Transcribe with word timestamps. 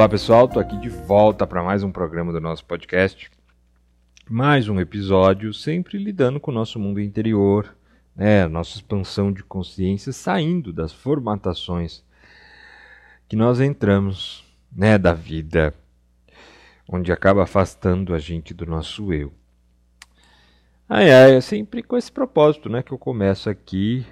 Olá 0.00 0.08
pessoal, 0.08 0.46
estou 0.46 0.62
aqui 0.62 0.78
de 0.78 0.88
volta 0.88 1.46
para 1.46 1.62
mais 1.62 1.82
um 1.82 1.92
programa 1.92 2.32
do 2.32 2.40
nosso 2.40 2.64
podcast. 2.64 3.30
Mais 4.30 4.66
um 4.66 4.80
episódio, 4.80 5.52
sempre 5.52 5.98
lidando 5.98 6.40
com 6.40 6.50
o 6.50 6.54
nosso 6.54 6.78
mundo 6.78 7.02
interior, 7.02 7.76
né, 8.16 8.48
nossa 8.48 8.76
expansão 8.76 9.30
de 9.30 9.44
consciência, 9.44 10.10
saindo 10.10 10.72
das 10.72 10.90
formatações 10.90 12.02
que 13.28 13.36
nós 13.36 13.60
entramos 13.60 14.42
né, 14.74 14.96
da 14.96 15.12
vida, 15.12 15.74
onde 16.88 17.12
acaba 17.12 17.42
afastando 17.42 18.14
a 18.14 18.18
gente 18.18 18.54
do 18.54 18.64
nosso 18.64 19.12
eu. 19.12 19.30
Ai, 20.88 21.12
ai, 21.12 21.34
é 21.34 21.40
sempre 21.42 21.82
com 21.82 21.98
esse 21.98 22.10
propósito 22.10 22.70
né, 22.70 22.82
que 22.82 22.92
eu 22.92 22.98
começo 22.98 23.50
aqui 23.50 24.06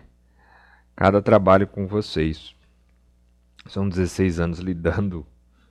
cada 0.95 1.23
trabalho 1.23 1.66
com 1.66 1.86
vocês. 1.86 2.55
São 3.66 3.89
16 3.89 4.39
anos 4.39 4.59
lidando 4.59 5.27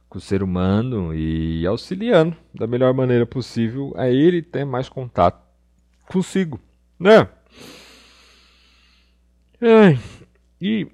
com 0.09 0.17
o 0.17 0.21
ser 0.21 0.41
humano 0.41 1.13
e 1.13 1.65
auxiliando 1.65 2.35
da 2.53 2.65
melhor 2.65 2.93
maneira 2.93 3.25
possível 3.25 3.93
a 3.95 4.09
ele 4.09 4.41
ter 4.41 4.65
mais 4.65 4.87
contato 4.87 5.45
consigo, 6.05 6.59
né? 6.99 7.27
Ai, 9.61 9.99
e 10.61 10.87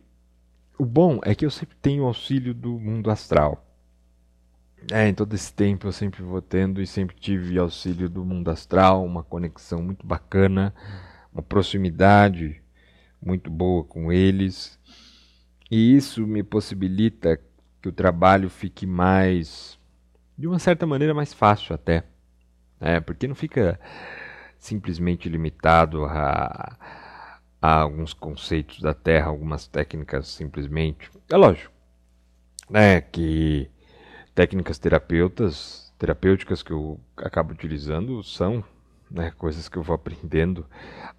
o 0.77 0.85
bom 0.85 1.19
é 1.23 1.35
que 1.35 1.45
eu 1.45 1.51
sempre 1.51 1.75
tenho 1.81 2.05
auxílio 2.05 2.53
do 2.53 2.79
mundo 2.79 3.11
astral. 3.11 3.63
É, 4.91 5.07
em 5.07 5.13
todo 5.13 5.33
esse 5.33 5.53
tempo 5.53 5.87
eu 5.87 5.91
sempre 5.91 6.21
vou 6.21 6.41
tendo 6.41 6.81
e 6.81 6.87
sempre 6.87 7.15
tive 7.15 7.57
auxílio 7.57 8.09
do 8.09 8.25
mundo 8.25 8.49
astral, 8.49 9.05
uma 9.05 9.23
conexão 9.23 9.81
muito 9.81 10.05
bacana, 10.05 10.73
uma 11.31 11.41
proximidade 11.41 12.61
muito 13.21 13.49
boa 13.49 13.83
com 13.83 14.11
eles. 14.11 14.77
E 15.71 15.95
isso 15.95 16.27
me 16.27 16.43
possibilita 16.43 17.39
que 17.83 17.89
o 17.89 17.91
trabalho 17.91 18.49
fique 18.49 18.87
mais, 18.87 19.77
de 20.37 20.47
uma 20.47 20.57
certa 20.57 20.87
maneira, 20.87 21.13
mais 21.13 21.33
fácil 21.33 21.75
até. 21.75 22.05
É, 22.79 23.01
porque 23.01 23.27
não 23.27 23.35
fica 23.35 23.77
simplesmente 24.57 25.27
limitado 25.27 26.05
a, 26.05 26.77
a 27.61 27.81
alguns 27.81 28.13
conceitos 28.13 28.79
da 28.79 28.93
Terra, 28.93 29.27
algumas 29.27 29.67
técnicas 29.67 30.29
simplesmente. 30.29 31.11
É 31.29 31.35
lógico, 31.35 31.73
né, 32.69 33.01
que 33.01 33.69
técnicas 34.33 34.79
terapeutas, 34.79 35.93
terapêuticas 35.99 36.63
que 36.63 36.71
eu 36.71 36.97
acabo 37.17 37.51
utilizando 37.51 38.23
são 38.23 38.63
né, 39.11 39.31
coisas 39.31 39.67
que 39.67 39.77
eu 39.77 39.83
vou 39.83 39.93
aprendendo 39.93 40.65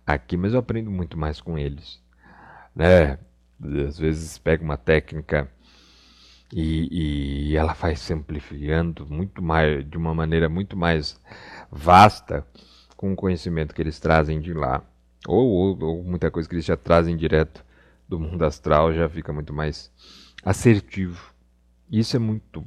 aqui, 0.06 0.34
mas 0.38 0.54
eu 0.54 0.60
aprendo 0.60 0.90
muito 0.90 1.18
mais 1.18 1.42
com 1.42 1.58
eles. 1.58 2.02
Né? 2.74 3.18
Às 3.86 3.98
vezes 3.98 4.38
pego 4.38 4.64
uma 4.64 4.78
técnica 4.78 5.50
e, 6.56 7.48
e 7.50 7.56
ela 7.56 7.72
vai 7.72 7.97
simplificando 7.97 9.05
muito 9.06 9.42
mais, 9.42 9.84
de 9.91 9.98
uma 9.98 10.14
maneira 10.14 10.48
muito 10.48 10.77
mais 10.77 11.20
vasta 11.69 12.47
com 12.97 13.12
o 13.12 13.16
conhecimento 13.16 13.74
que 13.74 13.83
eles 13.83 13.98
trazem 13.98 14.41
de 14.41 14.52
lá. 14.55 14.80
Ou, 15.27 15.48
ou, 15.48 15.82
ou 15.82 16.05
muita 16.05 16.30
coisa 16.30 16.48
que 16.48 16.55
eles 16.55 16.64
já 16.64 16.77
trazem 16.77 17.16
direto 17.16 17.64
do 18.08 18.20
mundo 18.20 18.44
astral 18.44 18.94
já 18.94 19.08
fica 19.08 19.32
muito 19.32 19.52
mais 19.52 19.91
assertivo. 20.44 21.34
Isso 21.91 22.14
é 22.14 22.20
muito 22.20 22.64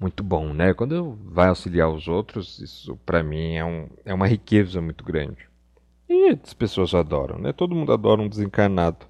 muito 0.00 0.24
bom, 0.24 0.52
né? 0.54 0.74
Quando 0.74 1.16
vai 1.26 1.48
auxiliar 1.48 1.88
os 1.88 2.08
outros, 2.08 2.58
isso 2.58 2.96
para 3.04 3.22
mim 3.22 3.54
é, 3.54 3.64
um, 3.64 3.88
é 4.04 4.12
uma 4.12 4.26
riqueza 4.26 4.80
muito 4.80 5.04
grande. 5.04 5.48
E 6.08 6.30
as 6.42 6.54
pessoas 6.54 6.94
adoram, 6.94 7.38
né? 7.38 7.52
Todo 7.52 7.74
mundo 7.74 7.92
adora 7.92 8.22
um 8.22 8.28
desencarnado. 8.28 9.06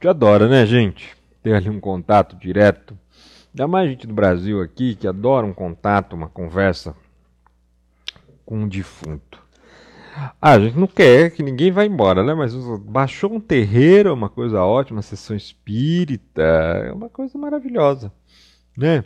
Já 0.00 0.10
adora, 0.10 0.46
né, 0.48 0.64
gente? 0.66 1.16
Ter 1.46 1.54
ali 1.54 1.70
um 1.70 1.78
contato 1.78 2.34
direto. 2.34 2.98
Ainda 3.54 3.68
mais 3.68 3.88
gente 3.88 4.04
do 4.04 4.12
Brasil 4.12 4.60
aqui 4.60 4.96
que 4.96 5.06
adora 5.06 5.46
um 5.46 5.54
contato, 5.54 6.16
uma 6.16 6.28
conversa 6.28 6.92
com 8.44 8.62
um 8.64 8.68
defunto. 8.68 9.40
Ah, 10.42 10.54
a 10.54 10.58
gente 10.58 10.76
não 10.76 10.88
quer 10.88 11.30
que 11.30 11.44
ninguém 11.44 11.70
vá 11.70 11.84
embora, 11.84 12.24
né? 12.24 12.34
Mas 12.34 12.52
baixou 12.80 13.32
um 13.32 13.38
terreiro, 13.38 14.08
é 14.08 14.12
uma 14.12 14.28
coisa 14.28 14.60
ótima, 14.60 15.02
sessão 15.02 15.36
espírita, 15.36 16.42
é 16.42 16.92
uma 16.92 17.08
coisa 17.08 17.38
maravilhosa, 17.38 18.12
né? 18.76 19.04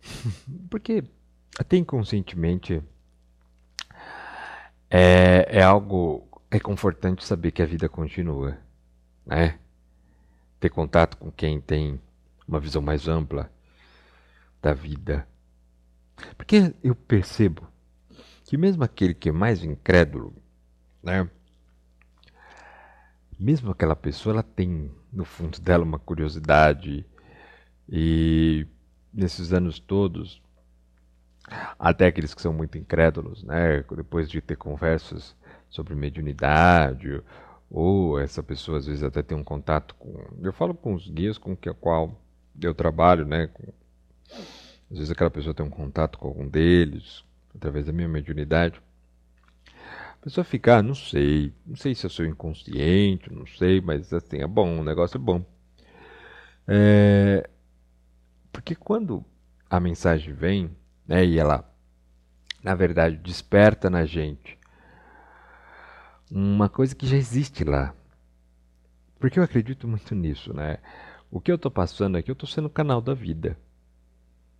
Porque 0.70 1.04
até 1.58 1.76
inconscientemente 1.76 2.82
é, 4.88 5.46
é 5.50 5.62
algo 5.62 6.26
reconfortante 6.50 7.26
saber 7.26 7.50
que 7.50 7.60
a 7.60 7.66
vida 7.66 7.90
continua, 7.90 8.56
né? 9.26 9.58
Ter 10.58 10.70
contato 10.70 11.16
com 11.16 11.30
quem 11.30 11.60
tem 11.60 12.00
uma 12.46 12.60
visão 12.60 12.80
mais 12.80 13.08
ampla 13.08 13.50
da 14.62 14.72
vida. 14.72 15.26
Porque 16.36 16.74
eu 16.82 16.94
percebo 16.94 17.66
que 18.44 18.56
mesmo 18.56 18.84
aquele 18.84 19.14
que 19.14 19.28
é 19.28 19.32
mais 19.32 19.62
incrédulo, 19.62 20.34
né? 21.02 21.28
Mesmo 23.38 23.70
aquela 23.70 23.94
pessoa, 23.94 24.34
ela 24.34 24.42
tem 24.42 24.90
no 25.12 25.24
fundo 25.24 25.60
dela 25.60 25.84
uma 25.84 25.98
curiosidade 25.98 27.04
e 27.88 28.66
nesses 29.12 29.52
anos 29.52 29.78
todos, 29.78 30.42
até 31.78 32.06
aqueles 32.06 32.34
que 32.34 32.42
são 32.42 32.52
muito 32.52 32.78
incrédulos, 32.78 33.42
né? 33.44 33.84
Depois 33.94 34.28
de 34.28 34.40
ter 34.40 34.56
conversas 34.56 35.36
sobre 35.68 35.94
mediunidade, 35.94 37.22
ou 37.70 38.18
essa 38.18 38.42
pessoa 38.42 38.78
às 38.78 38.86
vezes 38.86 39.02
até 39.02 39.22
tem 39.22 39.36
um 39.36 39.44
contato 39.44 39.94
com. 39.96 40.14
Eu 40.42 40.52
falo 40.52 40.74
com 40.74 40.94
os 40.94 41.08
guias 41.08 41.38
com 41.38 41.56
que 41.56 41.68
a 41.68 41.74
qual 41.74 42.20
eu 42.60 42.74
trabalho, 42.74 43.26
né? 43.26 43.48
Com, 43.48 43.72
às 44.90 44.98
vezes 44.98 45.10
aquela 45.10 45.30
pessoa 45.30 45.54
tem 45.54 45.66
um 45.66 45.70
contato 45.70 46.18
com 46.18 46.28
algum 46.28 46.46
deles, 46.48 47.24
através 47.54 47.86
da 47.86 47.92
minha 47.92 48.08
mediunidade. 48.08 48.80
A 50.20 50.24
pessoa 50.26 50.44
fica, 50.44 50.78
ah, 50.78 50.82
não 50.82 50.94
sei, 50.94 51.52
não 51.64 51.76
sei 51.76 51.94
se 51.94 52.06
eu 52.06 52.10
sou 52.10 52.24
inconsciente, 52.24 53.32
não 53.32 53.46
sei, 53.46 53.80
mas 53.80 54.12
assim, 54.12 54.38
é 54.38 54.46
bom, 54.46 54.80
o 54.80 54.84
negócio 54.84 55.16
é 55.16 55.20
bom. 55.20 55.44
É, 56.66 57.48
porque 58.52 58.74
quando 58.74 59.24
a 59.70 59.78
mensagem 59.78 60.34
vem, 60.34 60.70
né, 61.06 61.24
e 61.24 61.38
ela, 61.38 61.72
na 62.62 62.74
verdade, 62.74 63.16
desperta 63.18 63.88
na 63.88 64.04
gente 64.04 64.55
uma 66.38 66.68
coisa 66.68 66.94
que 66.94 67.06
já 67.06 67.16
existe 67.16 67.64
lá. 67.64 67.94
Porque 69.18 69.38
eu 69.38 69.42
acredito 69.42 69.88
muito 69.88 70.14
nisso, 70.14 70.52
né? 70.52 70.78
O 71.30 71.40
que 71.40 71.50
eu 71.50 71.56
estou 71.56 71.70
passando 71.70 72.16
aqui, 72.16 72.30
eu 72.30 72.34
estou 72.34 72.48
sendo 72.48 72.66
o 72.66 72.70
canal 72.70 73.00
da 73.00 73.14
vida. 73.14 73.56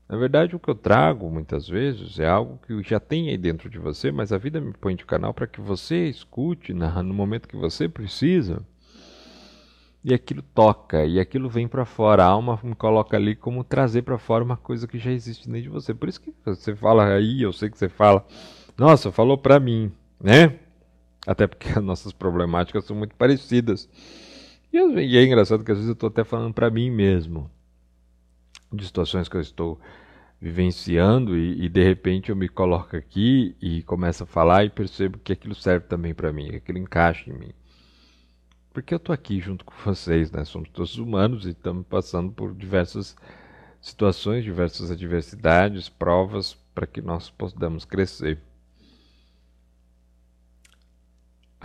Na 0.09 0.17
verdade, 0.17 0.57
o 0.57 0.59
que 0.59 0.71
eu 0.71 0.75
trago 0.75 1.29
muitas 1.31 1.69
vezes 1.69 2.19
é 2.19 2.27
algo 2.29 2.59
que 2.67 2.83
já 2.83 2.99
tem 2.99 3.29
aí 3.29 3.37
dentro 3.37 3.69
de 3.69 3.79
você, 3.79 4.11
mas 4.11 4.33
a 4.33 4.39
vida 4.39 4.61
me 4.61 4.73
põe 4.73 4.97
de 4.97 5.05
canal 5.05 5.35
para 5.35 5.47
que 5.47 5.61
você 5.61 6.09
escute 6.09 6.73
no 6.73 7.13
momento 7.13 7.49
que 7.49 7.57
você 7.57 7.89
precisa 7.89 8.63
e 10.03 10.15
aquilo 10.15 10.41
toca, 10.41 11.05
e 11.05 11.19
aquilo 11.19 11.51
vem 11.51 11.67
para 11.67 11.85
fora. 11.85 12.25
A 12.25 12.29
alma 12.29 12.59
me 12.63 12.75
coloca 12.75 13.17
ali 13.17 13.35
como 13.35 13.65
trazer 13.65 14.03
para 14.03 14.17
fora 14.17 14.45
uma 14.45 14.57
coisa 14.57 14.87
que 14.87 14.99
já 14.99 15.11
existe 15.11 15.47
dentro 15.47 15.63
de 15.63 15.69
você. 15.69 15.93
Por 15.93 16.09
isso 16.09 16.21
que 16.21 16.33
você 16.45 16.75
fala 16.75 17.07
aí, 17.07 17.43
eu 17.43 17.53
sei 17.53 17.69
que 17.69 17.77
você 17.77 17.89
fala, 17.89 18.25
nossa, 18.79 19.13
falou 19.13 19.37
para 19.37 19.61
mim, 19.61 19.93
né? 20.19 20.61
Até 21.27 21.47
porque 21.47 21.69
as 21.71 21.83
nossas 21.83 22.13
problemáticas 22.13 22.85
são 22.85 22.97
muito 22.97 23.15
parecidas. 23.17 23.89
E, 24.73 24.79
é 25.17 25.25
engraçado 25.25 25.65
que 25.65 25.73
às 25.73 25.79
vezes 25.79 25.89
eu 25.89 25.95
estou 25.95 26.09
até 26.09 26.25
falando 26.25 26.55
para 26.55 26.71
mim 26.71 26.91
mesmo 26.91 27.51
de 28.73 28.85
situações 28.85 29.29
que 29.29 29.37
eu 29.37 29.41
estou 29.41 29.81
vivenciando 30.41 31.37
e, 31.37 31.65
e, 31.65 31.69
de 31.69 31.83
repente 31.83 32.31
eu 32.31 32.37
me 32.37 32.49
coloco 32.49 32.97
aqui 32.97 33.57
e 33.61 33.83
começo 33.85 34.25
a 34.25 34.27
falar 34.27 34.65
e 34.65 34.71
percebo 34.71 35.19
que 35.19 35.33
aquilo 35.33 35.55
serve 35.55 35.87
também 35.87 36.13
para 36.15 36.33
mim, 36.33 36.51
que 36.51 36.57
aquilo 36.57 36.79
encaixa 36.79 37.31
em 37.31 37.33
mim 37.33 37.53
porque 38.77 38.93
eu 38.93 38.99
estou 38.99 39.15
aqui 39.15 39.41
junto 39.41 39.65
com 39.65 39.73
vocês, 39.87 40.31
né? 40.31 40.45
Somos 40.45 40.69
todos 40.69 40.99
humanos 40.99 41.47
e 41.47 41.53
estamos 41.53 41.87
passando 41.87 42.31
por 42.31 42.55
diversas 42.55 43.17
situações, 43.81 44.45
diversas 44.45 44.91
adversidades, 44.91 45.89
provas 45.89 46.59
para 46.75 46.87
que 46.87 47.01
nós 47.01 47.31
possamos 47.31 47.87
crescer. 47.87 48.39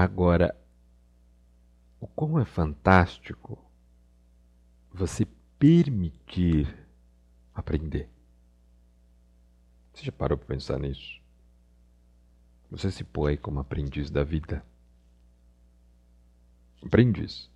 Agora, 0.01 0.59
o 1.99 2.07
quão 2.07 2.39
é 2.39 2.43
fantástico 2.43 3.63
você 4.91 5.27
permitir 5.59 6.75
aprender. 7.53 8.09
Você 9.93 10.05
já 10.05 10.11
parou 10.11 10.39
para 10.39 10.47
pensar 10.47 10.79
nisso? 10.79 11.21
Você 12.71 12.89
se 12.89 13.03
põe 13.03 13.37
como 13.37 13.59
aprendiz 13.59 14.09
da 14.09 14.23
vida? 14.23 14.65
Aprendiz. 16.83 17.47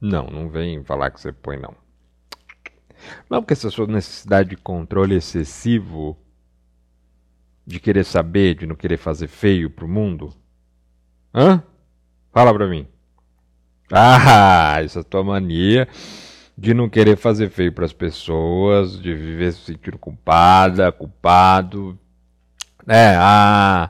Não, 0.00 0.26
não 0.26 0.50
vem 0.50 0.82
falar 0.82 1.12
que 1.12 1.20
você 1.20 1.32
põe, 1.32 1.56
não. 1.56 1.76
Não, 3.30 3.40
porque 3.40 3.52
essa 3.52 3.70
sua 3.70 3.86
necessidade 3.86 4.50
de 4.50 4.56
controle 4.56 5.14
excessivo, 5.14 6.18
de 7.64 7.78
querer 7.78 8.04
saber, 8.04 8.56
de 8.56 8.66
não 8.66 8.74
querer 8.74 8.96
fazer 8.96 9.28
feio 9.28 9.70
pro 9.70 9.86
mundo. 9.86 10.34
Hã? 11.38 11.62
Fala 12.32 12.52
pra 12.52 12.66
mim. 12.66 12.84
Ah, 13.92 14.82
essa 14.82 15.04
tua 15.04 15.22
mania 15.22 15.86
de 16.56 16.74
não 16.74 16.88
querer 16.88 17.16
fazer 17.16 17.48
feio 17.48 17.72
para 17.72 17.84
as 17.84 17.92
pessoas, 17.92 19.00
de 19.00 19.14
viver 19.14 19.52
se 19.52 19.60
sentindo 19.60 19.96
culpada, 19.96 20.90
culpado. 20.90 21.96
É, 22.88 23.14
ah, 23.16 23.88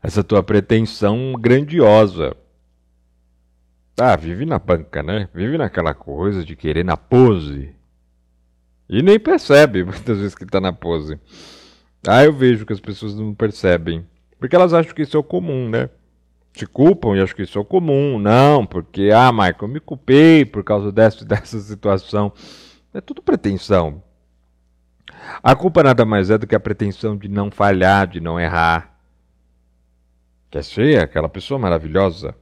essa 0.00 0.22
tua 0.22 0.44
pretensão 0.44 1.32
grandiosa. 1.36 2.36
Ah, 4.00 4.14
vive 4.14 4.46
na 4.46 4.60
banca, 4.60 5.02
né? 5.02 5.28
Vive 5.34 5.58
naquela 5.58 5.92
coisa 5.92 6.44
de 6.44 6.54
querer 6.54 6.84
na 6.84 6.96
pose. 6.96 7.74
E 8.88 9.02
nem 9.02 9.18
percebe 9.18 9.82
muitas 9.84 10.18
vezes 10.18 10.36
que 10.36 10.44
está 10.44 10.60
na 10.60 10.72
pose. 10.72 11.18
Ah, 12.06 12.22
eu 12.22 12.32
vejo 12.32 12.64
que 12.64 12.72
as 12.72 12.80
pessoas 12.80 13.16
não 13.16 13.34
percebem. 13.34 14.06
Porque 14.40 14.56
elas 14.56 14.72
acham 14.72 14.94
que 14.94 15.02
isso 15.02 15.16
é 15.16 15.20
o 15.20 15.22
comum, 15.22 15.68
né? 15.68 15.90
Se 16.54 16.66
culpam 16.66 17.14
e 17.14 17.20
acham 17.20 17.36
que 17.36 17.42
isso 17.42 17.58
é 17.58 17.60
o 17.60 17.64
comum. 17.64 18.18
Não, 18.18 18.64
porque, 18.66 19.10
ah, 19.14 19.30
Michael, 19.30 19.56
eu 19.60 19.68
me 19.68 19.80
culpei 19.80 20.44
por 20.46 20.64
causa 20.64 20.90
dessa 20.90 21.22
dessa 21.26 21.60
situação. 21.60 22.32
É 22.92 23.00
tudo 23.00 23.22
pretensão. 23.22 24.02
A 25.42 25.54
culpa 25.54 25.82
nada 25.82 26.04
mais 26.06 26.30
é 26.30 26.38
do 26.38 26.46
que 26.46 26.54
a 26.54 26.60
pretensão 26.60 27.16
de 27.16 27.28
não 27.28 27.50
falhar, 27.50 28.06
de 28.06 28.20
não 28.20 28.40
errar. 28.40 28.98
Quer 30.50 30.64
ser 30.64 31.00
aquela 31.00 31.28
pessoa 31.28 31.60
maravilhosa, 31.60 32.34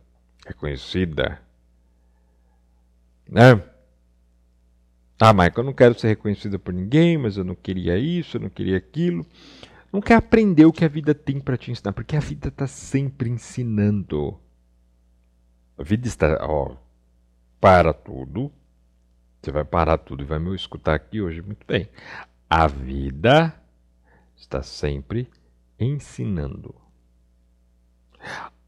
reconhecida, 0.47 1.41
né? 3.29 3.61
Ah, 5.21 5.33
Michael, 5.33 5.53
eu 5.57 5.65
não 5.65 5.73
quero 5.73 5.99
ser 5.99 6.09
reconhecida 6.09 6.59
por 6.59 6.73
ninguém, 6.73 7.19
mas 7.19 7.37
eu 7.37 7.45
não 7.45 7.57
queria 7.57 7.99
isso, 7.99 8.37
eu 8.37 8.41
não 8.43 8.49
queria 8.49 8.79
aquilo. 8.79 9.27
Não 9.93 10.01
quer 10.01 10.15
aprender 10.15 10.67
o 10.67 10.73
que 10.73 10.85
a 10.85 10.89
vida 10.89 11.15
tem 11.15 11.41
para 11.41 11.57
te 11.57 11.71
ensinar, 11.71 11.93
porque 11.93 12.17
a 12.17 12.21
vida 12.21 12.49
está 12.49 12.67
sempre 12.67 13.31
ensinando. 13.31 14.39
A 15.79 15.83
vida 15.83 16.07
está, 16.07 16.39
ó, 16.43 16.77
para 17.61 17.93
tudo. 17.93 18.53
Você 19.41 19.51
vai 19.51 19.65
parar 19.65 19.99
tudo 19.99 20.23
e 20.23 20.27
vai 20.27 20.39
me 20.39 20.55
escutar 20.55 20.95
aqui 20.95 21.21
hoje 21.21 21.41
muito 21.41 21.67
bem. 21.67 21.89
A 22.51 22.67
vida 22.67 23.55
está 24.37 24.63
sempre 24.63 25.29
ensinando. 25.79 26.75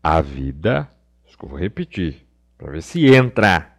A 0.03 0.21
vida, 0.21 0.89
acho 1.27 1.37
que 1.37 1.45
eu 1.45 1.49
vou 1.49 1.59
repetir, 1.59 2.27
para 2.57 2.71
ver 2.71 2.83
se 2.83 3.07
entra. 3.07 3.77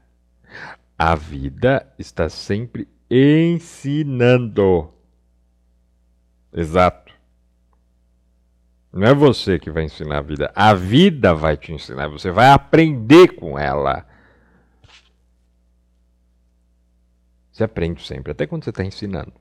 A 0.97 1.15
vida 1.15 1.91
está 1.97 2.29
sempre 2.29 2.87
ensinando. 3.09 4.93
Exato. 6.53 7.10
Não 8.91 9.07
é 9.07 9.13
você 9.13 9.57
que 9.57 9.71
vai 9.71 9.83
ensinar 9.83 10.17
a 10.17 10.21
vida. 10.21 10.51
A 10.53 10.73
vida 10.73 11.33
vai 11.33 11.55
te 11.55 11.71
ensinar. 11.71 12.09
Você 12.09 12.29
vai 12.29 12.49
aprender 12.49 13.35
com 13.35 13.57
ela. 13.57 14.05
Você 17.51 17.63
aprende 17.63 18.05
sempre, 18.05 18.31
até 18.31 18.47
quando 18.47 18.63
você 18.63 18.69
está 18.69 18.83
ensinando. 18.83 19.33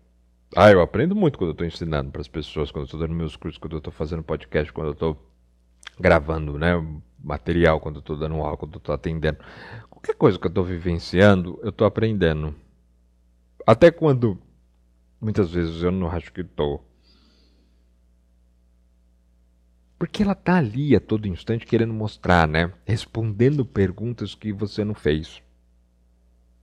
Ah, 0.55 0.71
eu 0.71 0.81
aprendo 0.81 1.15
muito 1.15 1.39
quando 1.39 1.51
eu 1.51 1.53
estou 1.53 1.67
ensinando 1.67 2.11
para 2.11 2.21
as 2.21 2.29
pessoas, 2.29 2.71
quando 2.71 2.83
eu 2.83 2.85
estou 2.87 3.01
dando 3.01 3.15
meus 3.15 3.37
cursos, 3.37 3.57
quando 3.57 3.75
eu 3.75 3.79
estou 3.79 3.93
fazendo 3.93 4.23
podcast, 4.23 4.73
quando 4.73 4.89
eu 4.89 4.93
estou 4.93 5.31
gravando 5.99 6.59
né, 6.59 6.75
material, 7.23 7.79
quando 7.79 7.97
eu 7.97 8.01
estou 8.01 8.17
dando 8.17 8.35
aula, 8.37 8.57
quando 8.57 8.75
eu 8.75 8.79
estou 8.79 8.95
atendendo. 8.95 9.39
Qualquer 9.89 10.15
coisa 10.15 10.39
que 10.39 10.47
eu 10.47 10.51
estou 10.51 10.65
vivenciando, 10.65 11.59
eu 11.63 11.71
estou 11.71 11.87
aprendendo. 11.87 12.55
Até 13.67 13.91
quando 13.91 14.39
muitas 15.21 15.53
vezes 15.53 15.83
eu 15.83 15.93
não 15.93 16.11
acho 16.11 16.33
que 16.33 16.41
estou. 16.41 16.85
Porque 20.01 20.23
ela 20.23 20.33
está 20.33 20.57
ali 20.57 20.97
a 20.97 21.01
todo 21.01 21.29
instante 21.29 21.67
querendo 21.67 21.93
mostrar, 21.93 22.49
né? 22.49 22.73
Respondendo 22.87 23.67
perguntas 23.67 24.35
que 24.35 24.51
você 24.51 24.83
não 24.83 24.95
fez. 24.95 25.43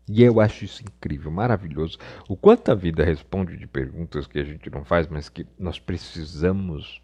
E 0.09 0.23
eu 0.23 0.41
acho 0.41 0.65
isso 0.65 0.81
incrível, 0.81 1.29
maravilhoso. 1.29 1.99
O 2.27 2.35
quanto 2.35 2.71
a 2.71 2.73
vida 2.73 3.05
responde 3.05 3.55
de 3.55 3.67
perguntas 3.67 4.25
que 4.25 4.39
a 4.39 4.43
gente 4.43 4.71
não 4.71 4.83
faz, 4.83 5.07
mas 5.07 5.29
que 5.29 5.45
nós 5.59 5.77
precisamos 5.77 6.99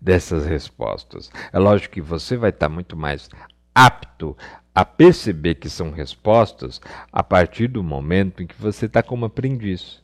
dessas 0.00 0.46
respostas. 0.46 1.28
É 1.52 1.58
lógico 1.58 1.94
que 1.94 2.00
você 2.00 2.36
vai 2.36 2.50
estar 2.50 2.68
muito 2.68 2.96
mais 2.96 3.28
apto 3.74 4.36
a 4.72 4.84
perceber 4.84 5.56
que 5.56 5.68
são 5.68 5.90
respostas 5.90 6.80
a 7.10 7.24
partir 7.24 7.66
do 7.66 7.82
momento 7.82 8.44
em 8.44 8.46
que 8.46 8.54
você 8.54 8.86
está 8.86 9.02
como 9.02 9.24
aprendiz. 9.24 10.00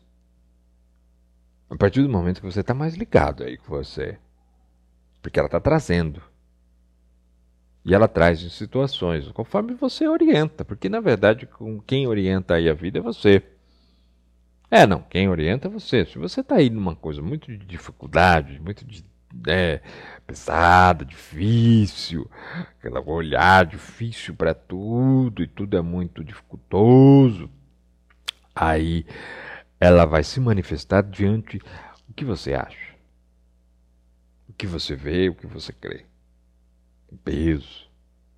A 1.70 1.76
partir 1.76 2.02
do 2.02 2.08
momento 2.08 2.40
que 2.40 2.52
você 2.52 2.58
está 2.58 2.74
mais 2.74 2.96
ligado 2.96 3.44
aí 3.44 3.56
com 3.56 3.68
você. 3.68 4.18
Porque 5.24 5.38
ela 5.38 5.48
está 5.48 5.58
trazendo. 5.58 6.22
E 7.82 7.94
ela 7.94 8.06
traz 8.06 8.42
em 8.42 8.50
situações, 8.50 9.26
conforme 9.28 9.72
você 9.72 10.06
orienta. 10.06 10.66
Porque, 10.66 10.86
na 10.86 11.00
verdade, 11.00 11.46
com 11.46 11.80
quem 11.80 12.06
orienta 12.06 12.56
aí 12.56 12.68
a 12.68 12.74
vida 12.74 12.98
é 12.98 13.02
você. 13.02 13.42
É, 14.70 14.86
não, 14.86 15.00
quem 15.00 15.30
orienta 15.30 15.66
é 15.66 15.70
você. 15.70 16.04
Se 16.04 16.18
você 16.18 16.42
está 16.42 16.56
aí 16.56 16.68
numa 16.68 16.94
coisa 16.94 17.22
muito 17.22 17.50
de 17.50 17.56
dificuldade, 17.56 18.60
muito 18.60 18.84
de 18.84 19.02
é, 19.48 19.80
pesada, 20.26 21.06
difícil, 21.06 22.30
aquela 22.78 23.00
olhar 23.00 23.64
difícil 23.64 24.34
para 24.34 24.52
tudo 24.52 25.42
e 25.42 25.46
tudo 25.46 25.74
é 25.74 25.80
muito 25.80 26.22
dificultoso, 26.22 27.48
aí 28.54 29.06
ela 29.80 30.04
vai 30.04 30.22
se 30.22 30.38
manifestar 30.38 31.02
diante 31.02 31.58
o 32.06 32.12
que 32.12 32.26
você 32.26 32.52
acha, 32.52 32.93
o 34.54 34.56
que 34.56 34.68
você 34.68 34.94
vê, 34.94 35.28
o 35.28 35.34
que 35.34 35.48
você 35.48 35.72
crê. 35.72 36.06
Peso, 37.24 37.90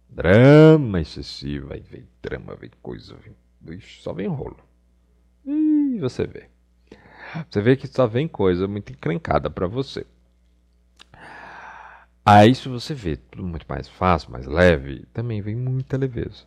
drama 0.08 1.00
excessivo, 1.00 1.74
aí 1.74 1.80
vem 1.80 2.08
drama, 2.22 2.56
vem 2.56 2.70
coisa, 2.82 3.14
vem, 3.60 3.80
só 3.80 4.14
vem 4.14 4.26
rolo. 4.26 4.58
E 5.44 5.98
você 6.00 6.26
vê. 6.26 6.48
Você 7.50 7.60
vê 7.60 7.76
que 7.76 7.86
só 7.86 8.06
vem 8.06 8.26
coisa 8.26 8.66
muito 8.66 8.92
encrencada 8.92 9.50
para 9.50 9.66
você. 9.66 10.06
Aí, 12.24 12.54
se 12.54 12.68
você 12.68 12.94
vê 12.94 13.16
tudo 13.16 13.46
muito 13.46 13.66
mais 13.68 13.86
fácil, 13.86 14.32
mais 14.32 14.46
leve, 14.46 15.06
também 15.12 15.42
vem 15.42 15.54
muita 15.54 15.98
leveza. 15.98 16.44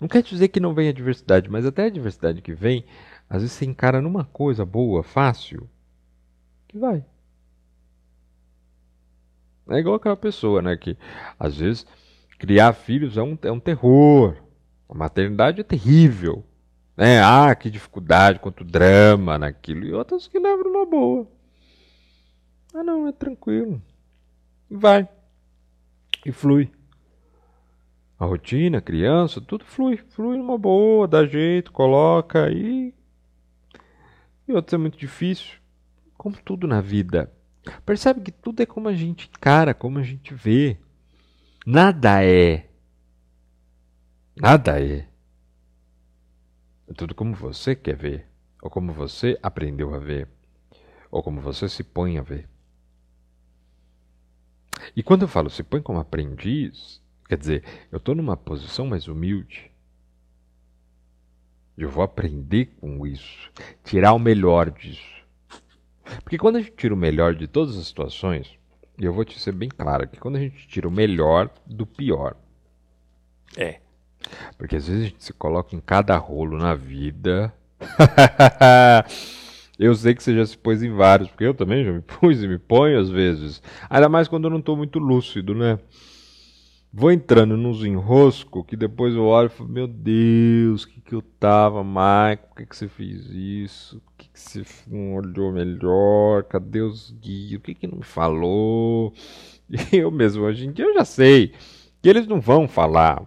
Não 0.00 0.08
quer 0.08 0.22
dizer 0.22 0.48
que 0.48 0.58
não 0.58 0.74
venha 0.74 0.92
diversidade, 0.92 1.50
mas 1.50 1.66
até 1.66 1.84
a 1.84 1.90
diversidade 1.90 2.42
que 2.42 2.52
vem, 2.52 2.84
às 3.28 3.42
vezes 3.42 3.52
você 3.52 3.64
encara 3.64 4.00
numa 4.00 4.24
coisa 4.24 4.64
boa, 4.64 5.02
fácil, 5.02 5.68
que 6.66 6.78
vai. 6.78 7.04
É 9.68 9.78
igual 9.78 9.96
aquela 9.96 10.16
pessoa, 10.16 10.60
né? 10.60 10.76
Que 10.76 10.96
às 11.38 11.56
vezes 11.56 11.86
criar 12.38 12.72
filhos 12.72 13.16
é 13.16 13.22
um, 13.22 13.38
é 13.42 13.52
um 13.52 13.60
terror. 13.60 14.36
A 14.88 14.94
maternidade 14.94 15.60
é 15.60 15.64
terrível. 15.64 16.44
Né? 16.96 17.22
Ah, 17.22 17.54
que 17.54 17.70
dificuldade, 17.70 18.38
quanto 18.38 18.64
drama 18.64 19.38
naquilo. 19.38 19.84
E 19.84 19.92
outras 19.92 20.28
que 20.28 20.38
levam 20.38 20.64
numa 20.64 20.84
boa. 20.84 21.26
Ah, 22.74 22.82
não, 22.82 23.06
é 23.06 23.12
tranquilo 23.12 23.80
vai. 24.72 25.06
E 26.24 26.32
flui. 26.32 26.70
A 28.18 28.24
rotina, 28.24 28.78
a 28.78 28.82
criança, 28.82 29.40
tudo 29.40 29.64
flui. 29.64 29.96
Flui 29.96 30.38
numa 30.38 30.56
boa, 30.56 31.06
dá 31.06 31.26
jeito, 31.26 31.72
coloca 31.72 32.50
e. 32.50 32.94
E 34.48 34.52
outros 34.52 34.72
é 34.72 34.78
muito 34.78 34.96
difícil. 34.96 35.58
Como 36.16 36.36
tudo 36.42 36.66
na 36.66 36.80
vida. 36.80 37.30
Percebe 37.84 38.20
que 38.20 38.32
tudo 38.32 38.62
é 38.62 38.66
como 38.66 38.88
a 38.88 38.94
gente 38.94 39.28
encara, 39.28 39.72
como 39.72 39.98
a 39.98 40.02
gente 40.02 40.34
vê. 40.34 40.76
Nada 41.64 42.24
é. 42.24 42.68
Nada 44.36 44.80
é. 44.82 45.08
É 46.88 46.92
tudo 46.94 47.14
como 47.14 47.34
você 47.34 47.76
quer 47.76 47.96
ver. 47.96 48.26
Ou 48.60 48.70
como 48.70 48.92
você 48.92 49.38
aprendeu 49.42 49.94
a 49.94 49.98
ver. 49.98 50.28
Ou 51.10 51.22
como 51.22 51.40
você 51.40 51.68
se 51.68 51.84
põe 51.84 52.18
a 52.18 52.22
ver. 52.22 52.48
E 54.96 55.02
quando 55.02 55.22
eu 55.22 55.28
falo 55.28 55.48
se 55.48 55.62
põe 55.62 55.80
como 55.80 56.00
aprendiz, 56.00 57.00
quer 57.28 57.38
dizer, 57.38 57.64
eu 57.90 57.98
estou 57.98 58.14
numa 58.14 58.36
posição 58.36 58.86
mais 58.86 59.06
humilde. 59.06 59.70
Eu 61.76 61.88
vou 61.88 62.02
aprender 62.02 62.66
com 62.80 63.06
isso, 63.06 63.50
tirar 63.84 64.12
o 64.12 64.18
melhor 64.18 64.70
disso. 64.70 65.21
Porque 66.22 66.38
quando 66.38 66.56
a 66.56 66.60
gente 66.60 66.72
tira 66.72 66.94
o 66.94 66.96
melhor 66.96 67.34
de 67.34 67.46
todas 67.46 67.76
as 67.76 67.86
situações, 67.86 68.50
e 68.98 69.04
eu 69.04 69.12
vou 69.12 69.24
te 69.24 69.38
ser 69.38 69.52
bem 69.52 69.68
claro 69.68 70.06
que 70.08 70.18
quando 70.18 70.36
a 70.36 70.40
gente 70.40 70.66
tira 70.68 70.88
o 70.88 70.90
melhor 70.90 71.50
do 71.66 71.86
pior, 71.86 72.36
é. 73.56 73.80
Porque 74.56 74.76
às 74.76 74.86
vezes 74.86 75.02
a 75.02 75.08
gente 75.08 75.24
se 75.24 75.32
coloca 75.32 75.74
em 75.74 75.80
cada 75.80 76.16
rolo 76.16 76.56
na 76.58 76.74
vida. 76.74 77.52
Eu 79.78 79.94
sei 79.96 80.14
que 80.14 80.22
você 80.22 80.36
já 80.36 80.46
se 80.46 80.56
pôs 80.56 80.80
em 80.82 80.94
vários, 80.94 81.28
porque 81.28 81.42
eu 81.42 81.54
também 81.54 81.84
já 81.84 81.90
me 81.90 82.00
pus 82.02 82.40
e 82.40 82.46
me 82.46 82.56
ponho 82.58 83.00
às 83.00 83.08
vezes. 83.08 83.60
Ainda 83.90 84.08
mais 84.08 84.28
quando 84.28 84.44
eu 84.44 84.50
não 84.50 84.60
estou 84.60 84.76
muito 84.76 85.00
lúcido, 85.00 85.56
né? 85.56 85.76
Vou 86.94 87.10
entrando 87.10 87.56
nos 87.56 87.82
enroscos 87.84 88.64
que 88.66 88.76
depois 88.76 89.14
eu 89.14 89.24
olho 89.24 89.46
e 89.46 89.48
falo, 89.50 89.68
meu 89.70 89.86
Deus, 89.88 90.82
o 90.84 90.88
que, 90.88 91.00
que 91.00 91.14
eu 91.14 91.22
tava, 91.22 91.82
Michael? 91.82 92.38
Por 92.48 92.56
que, 92.56 92.66
que 92.66 92.76
você 92.76 92.86
fez 92.88 93.30
isso? 93.30 93.98
Por 94.00 94.12
que, 94.18 94.28
que 94.28 94.38
você 94.38 94.62
não 94.86 95.14
olhou 95.14 95.52
melhor? 95.52 96.44
Cadê 96.44 96.82
os 96.82 97.10
guias? 97.12 97.58
O 97.58 97.60
que, 97.60 97.74
que 97.74 97.86
não 97.86 97.98
me 97.98 98.04
falou? 98.04 99.14
E 99.70 99.96
eu 99.96 100.10
mesmo, 100.10 100.44
hoje 100.44 100.66
em 100.66 100.72
dia, 100.72 100.84
eu 100.84 100.94
já 100.94 101.04
sei 101.04 101.54
que 102.02 102.08
eles 102.10 102.26
não 102.26 102.40
vão 102.40 102.68
falar 102.68 103.22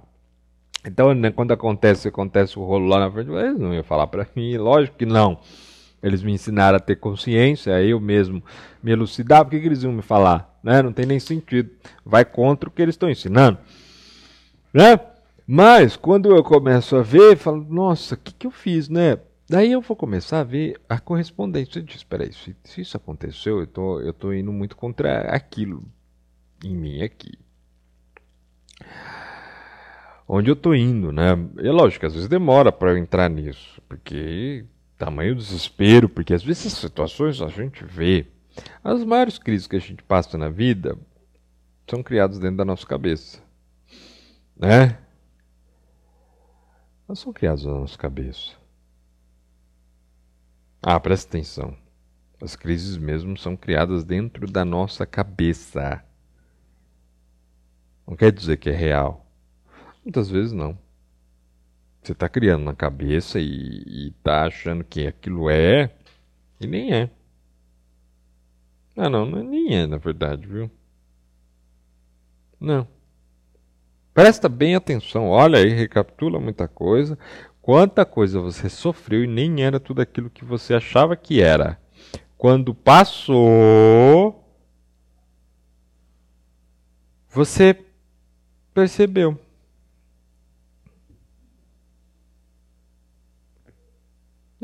Então, 0.86 1.14
né, 1.16 1.32
quando 1.32 1.52
acontece, 1.52 2.08
acontece 2.08 2.60
o 2.60 2.64
rolo 2.66 2.88
lá 2.88 3.00
na 3.00 3.12
frente, 3.12 3.32
eles 3.32 3.60
não 3.60 3.74
iam 3.74 3.84
falar 3.84 4.08
para 4.08 4.28
mim, 4.36 4.58
lógico 4.58 4.98
que 4.98 5.06
não. 5.06 5.40
Eles 6.06 6.22
me 6.22 6.32
ensinaram 6.32 6.78
a 6.78 6.80
ter 6.80 6.98
consciência, 6.98 7.82
eu 7.82 8.00
mesmo 8.00 8.44
me 8.82 8.92
elucidar, 8.92 9.44
por 9.44 9.52
que, 9.52 9.60
que 9.60 9.66
eles 9.66 9.84
iam 9.84 9.92
me 9.92 10.02
falar? 10.02 10.60
Né? 10.64 10.82
Não 10.82 10.94
tem 10.94 11.06
nem 11.06 11.20
sentido. 11.20 11.72
Vai 12.06 12.24
contra 12.24 12.70
o 12.70 12.72
que 12.72 12.82
eles 12.82 12.94
estão 12.94 13.10
ensinando. 13.10 13.58
Né? 14.74 15.00
Mas, 15.48 15.96
quando 15.96 16.36
eu 16.36 16.44
começo 16.44 16.96
a 16.96 17.02
ver, 17.02 17.38
falo, 17.38 17.66
nossa, 17.70 18.16
o 18.16 18.18
que, 18.18 18.34
que 18.34 18.48
eu 18.48 18.52
fiz, 18.52 18.88
né? 18.88 19.18
Daí 19.50 19.72
eu 19.72 19.82
vou 19.82 19.96
começar 19.96 20.42
a 20.42 20.44
ver 20.44 20.80
a 20.88 21.00
correspondência. 21.00 21.80
Eu 21.80 21.84
disse, 21.84 22.00
espera 22.00 22.24
aí, 22.24 22.34
se, 22.34 22.56
se, 22.64 22.82
isso 22.82 22.98
aconteceu, 22.98 23.60
eu 23.60 23.68
tô, 23.68 24.00
eu 24.02 24.14
tô 24.14 24.34
indo 24.34 24.52
muito 24.52 24.76
contra 24.76 25.22
aquilo 25.22 25.84
em 26.64 26.76
mim 26.76 27.02
aqui 27.02 27.32
onde 30.28 30.50
eu 30.50 30.56
tô 30.56 30.74
indo, 30.74 31.12
né? 31.12 31.38
É 31.58 31.72
lógico, 31.72 32.06
às 32.06 32.14
vezes 32.14 32.28
demora 32.28 32.72
para 32.72 32.92
eu 32.92 32.98
entrar 32.98 33.30
nisso, 33.30 33.82
porque 33.88 34.66
tamanho 34.98 35.36
desespero, 35.36 36.08
porque 36.08 36.34
às 36.34 36.44
vezes 36.44 36.68
essas 36.68 36.80
situações 36.80 37.42
a 37.42 37.48
gente 37.48 37.84
vê. 37.84 38.28
As 38.84 39.04
maiores 39.04 39.38
crises 39.38 39.68
que 39.68 39.76
a 39.76 39.80
gente 39.80 40.02
passa 40.04 40.38
na 40.38 40.50
vida 40.50 40.98
são 41.90 42.02
criadas 42.02 42.40
dentro 42.40 42.58
da 42.58 42.66
nossa 42.66 42.86
cabeça, 42.86 43.42
né? 44.56 44.98
Elas 47.08 47.20
são 47.20 47.32
criadas 47.32 47.66
na 47.66 47.74
nossa 47.74 47.98
cabeça. 47.98 48.54
Ah, 50.82 51.00
presta 51.00 51.30
atenção. 51.30 51.78
As 52.42 52.56
crises 52.56 52.98
mesmo 52.98 53.38
são 53.38 53.56
criadas 53.56 54.04
dentro 54.04 54.48
da 54.48 54.66
nossa 54.66 55.06
cabeça. 55.06 56.04
Não 58.08 58.16
quer 58.16 58.32
dizer 58.32 58.58
que 58.58 58.70
é 58.70 58.74
real. 58.74 59.26
Muitas 60.04 60.30
vezes 60.30 60.52
não. 60.52 60.78
Você 62.06 62.12
está 62.12 62.30
criando 62.30 62.64
na 62.64 62.76
cabeça 62.76 63.40
e 63.40 64.14
está 64.16 64.46
achando 64.46 64.84
que 64.84 65.08
aquilo 65.08 65.50
é 65.50 65.90
e 66.62 66.68
nem 66.68 66.94
é. 66.94 67.10
Ah, 68.96 69.10
não, 69.10 69.26
não, 69.26 69.44
nem 69.44 69.76
é 69.76 69.88
na 69.88 69.98
verdade, 69.98 70.46
viu? 70.46 70.70
Não. 72.60 72.88
Presta 74.14 74.48
bem 74.48 74.76
atenção, 74.76 75.30
olha 75.30 75.58
aí, 75.58 75.70
recapitula 75.70 76.40
muita 76.40 76.68
coisa. 76.68 77.18
Quanta 77.60 78.06
coisa 78.06 78.40
você 78.40 78.70
sofreu 78.70 79.24
e 79.24 79.28
nem 79.28 79.64
era 79.64 79.80
tudo 79.80 80.00
aquilo 80.00 80.30
que 80.30 80.46
você 80.46 80.76
achava 80.76 81.16
que 81.16 81.42
era. 81.42 81.80
Quando 82.38 82.76
passou, 82.76 84.48
você 87.30 87.84
percebeu. 88.76 89.40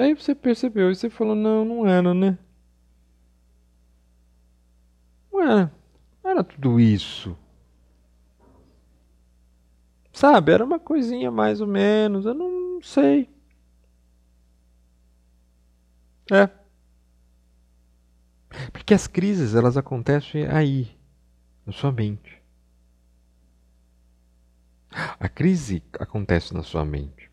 Daí 0.01 0.15
você 0.15 0.33
percebeu 0.33 0.89
e 0.89 0.95
você 0.95 1.11
falou: 1.11 1.35
não, 1.35 1.63
não 1.63 1.87
era, 1.87 2.11
né? 2.11 2.35
Não 5.31 5.43
era. 5.43 5.71
Não 6.23 6.31
era 6.31 6.43
tudo 6.43 6.79
isso. 6.79 7.37
Sabe, 10.11 10.53
era 10.53 10.65
uma 10.65 10.79
coisinha 10.79 11.29
mais 11.29 11.61
ou 11.61 11.67
menos, 11.67 12.25
eu 12.25 12.33
não 12.33 12.81
sei. 12.81 13.29
É. 16.31 16.49
Porque 18.73 18.95
as 18.95 19.05
crises, 19.05 19.53
elas 19.53 19.77
acontecem 19.77 20.47
aí, 20.47 20.97
na 21.63 21.71
sua 21.71 21.91
mente. 21.91 22.41
A 25.19 25.29
crise 25.29 25.83
acontece 25.99 26.55
na 26.55 26.63
sua 26.63 26.83
mente. 26.83 27.30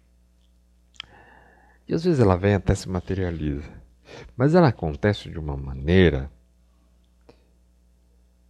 E 1.88 1.95
às 1.95 2.04
vezes 2.04 2.21
ela 2.21 2.37
vem 2.37 2.54
até 2.54 2.75
se 2.75 2.87
materializa. 2.87 3.73
Mas 4.37 4.54
ela 4.54 4.68
acontece 4.68 5.30
de 5.30 5.38
uma 5.38 5.57
maneira 5.57 6.30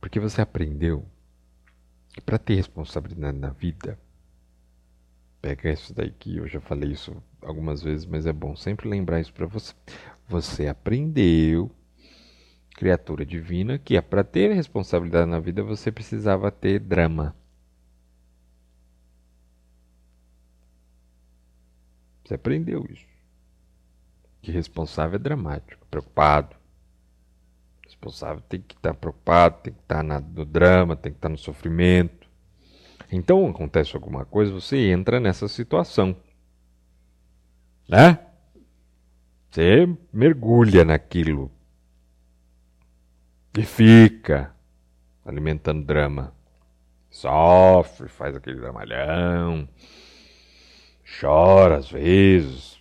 porque 0.01 0.19
você 0.19 0.41
aprendeu 0.41 1.05
que 2.13 2.21
para 2.21 2.39
ter 2.39 2.55
responsabilidade 2.55 3.39
na 3.39 3.51
vida, 3.51 3.99
pega 5.41 5.71
isso 5.71 5.95
daí 5.95 6.11
que 6.11 6.37
eu 6.37 6.49
já 6.49 6.61
falei 6.61 6.93
isso 6.93 7.17
algumas 7.43 7.83
vezes, 7.83 8.07
mas 8.07 8.27
é 8.27 8.33
bom 8.33 8.57
sempre 8.57 8.89
lembrar 8.89 9.21
isso 9.21 9.33
para 9.33 9.47
você. 9.47 9.75
Você 10.29 10.67
aprendeu, 10.67 11.71
criatura 12.75 13.25
divina, 13.25 13.79
que 13.79 13.97
é 13.97 14.01
para 14.01 14.25
ter 14.25 14.53
responsabilidade 14.53 15.31
na 15.31 15.41
vida 15.41 15.63
você 15.63 15.93
precisava 15.93 16.51
ter 16.51 16.81
drama. 16.81 17.37
Você 22.25 22.35
aprendeu 22.35 22.87
isso 22.91 23.18
que 24.41 24.51
responsável 24.51 25.17
é 25.17 25.19
dramático, 25.19 25.87
preocupado. 25.91 26.57
Responsável 27.85 28.43
tem 28.49 28.61
que 28.61 28.75
estar 28.75 28.95
preocupado, 28.95 29.59
tem 29.63 29.73
que 29.73 29.81
estar 29.81 30.03
no 30.03 30.45
drama, 30.45 30.97
tem 30.97 31.13
que 31.13 31.19
estar 31.19 31.29
no 31.29 31.39
sofrimento. 31.39 32.29
Então 33.11 33.49
acontece 33.49 33.97
alguma 33.97 34.25
coisa, 34.25 34.53
você 34.53 34.91
entra 34.91 35.19
nessa 35.19 35.49
situação. 35.49 36.17
Né? 37.89 38.19
Você 39.51 39.89
mergulha 40.13 40.85
naquilo. 40.85 41.51
E 43.57 43.65
fica 43.65 44.55
alimentando 45.25 45.85
drama. 45.85 46.35
Sofre, 47.11 48.09
faz 48.09 48.37
aquele 48.37 48.61
dramalhão. 48.61 49.69
Chora 51.19 51.79
às 51.79 51.91
vezes. 51.91 52.79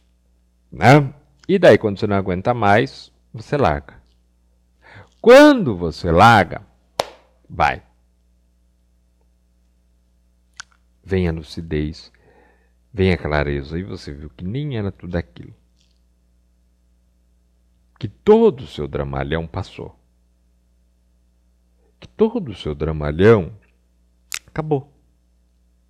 Né? 0.72 1.14
E 1.48 1.58
daí, 1.58 1.78
quando 1.78 1.98
você 1.98 2.06
não 2.06 2.18
aguenta 2.18 2.54
mais, 2.54 3.12
você 3.34 3.56
larga. 3.56 4.02
Quando 5.22 5.78
você 5.78 6.12
larga, 6.12 6.62
vai. 7.50 7.82
Vem 11.02 11.30
a 11.30 11.32
lucidez, 11.32 12.12
vem 12.94 13.14
a 13.14 13.18
clareza, 13.18 13.80
e 13.80 13.84
você 13.84 14.14
viu 14.14 14.30
que 14.30 14.44
nem 14.44 14.78
era 14.78 14.92
tudo 14.92 15.16
aquilo. 15.16 15.54
Que 17.98 18.10
todo 18.10 18.62
o 18.62 18.68
seu 18.68 18.86
dramalhão 18.88 19.48
passou. 19.48 19.98
Que 21.98 22.10
todo 22.10 22.50
o 22.50 22.56
seu 22.56 22.76
dramalhão 22.76 23.58
acabou. 24.46 24.94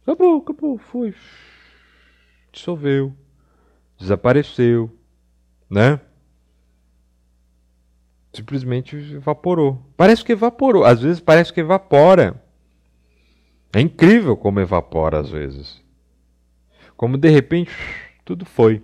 Acabou, 0.03 0.37
acabou, 0.37 0.77
foi. 0.77 1.15
Dissolveu, 2.51 3.13
desapareceu 3.97 4.96
né? 5.69 6.00
Simplesmente 8.33 8.95
evaporou. 8.95 9.83
Parece 9.95 10.24
que 10.24 10.31
evaporou. 10.31 10.83
Às 10.83 11.01
vezes 11.01 11.19
parece 11.19 11.51
que 11.51 11.59
evapora. 11.59 12.43
É 13.74 13.81
incrível 13.81 14.38
como 14.38 14.59
evapora 14.59 15.19
às 15.19 15.29
vezes. 15.29 15.81
Como 16.95 17.17
de 17.17 17.29
repente 17.29 17.71
tudo 18.24 18.45
foi. 18.45 18.83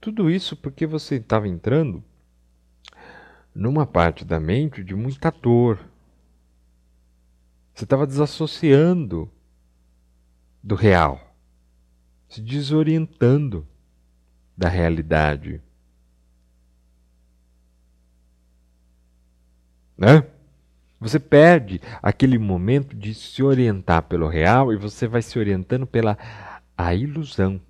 Tudo 0.00 0.30
isso 0.30 0.56
porque 0.56 0.86
você 0.86 1.16
estava 1.16 1.48
entrando 1.48 2.02
numa 3.54 3.86
parte 3.86 4.24
da 4.24 4.38
mente 4.38 4.84
de 4.84 4.94
muita 4.94 5.30
dor. 5.30 5.78
Você 7.74 7.84
estava 7.84 8.06
desassociando 8.06 9.30
do 10.62 10.74
real, 10.74 11.34
se 12.28 12.40
desorientando 12.40 13.66
da 14.58 14.68
realidade. 14.68 15.62
Né? 19.96 20.24
Você 21.00 21.20
perde 21.20 21.80
aquele 22.02 22.38
momento 22.38 22.96
de 22.96 23.14
se 23.14 23.40
orientar 23.40 24.02
pelo 24.02 24.26
real 24.26 24.72
e 24.72 24.76
você 24.76 25.06
vai 25.06 25.22
se 25.22 25.38
orientando 25.38 25.86
pela 25.86 26.18
a 26.76 26.92
ilusão. 26.92 27.60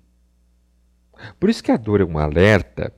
Por 1.39 1.47
isso 1.47 1.63
que 1.63 1.71
a 1.71 1.77
dor 1.77 2.01
é 2.01 2.05
um 2.05 2.17
alerta 2.17 2.91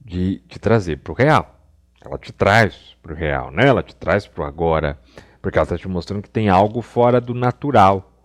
de 0.00 0.38
te 0.48 0.60
trazer 0.60 0.98
para 0.98 1.12
o 1.12 1.16
real. 1.16 1.60
Ela 2.00 2.18
te 2.18 2.32
traz 2.32 2.96
para 3.02 3.12
o 3.12 3.16
real, 3.16 3.50
né? 3.50 3.66
ela 3.66 3.82
te 3.82 3.94
traz 3.96 4.28
para 4.28 4.44
o 4.44 4.46
agora, 4.46 5.00
porque 5.42 5.58
ela 5.58 5.64
está 5.64 5.76
te 5.76 5.88
mostrando 5.88 6.22
que 6.22 6.30
tem 6.30 6.48
algo 6.48 6.80
fora 6.80 7.20
do 7.20 7.34
natural. 7.34 8.15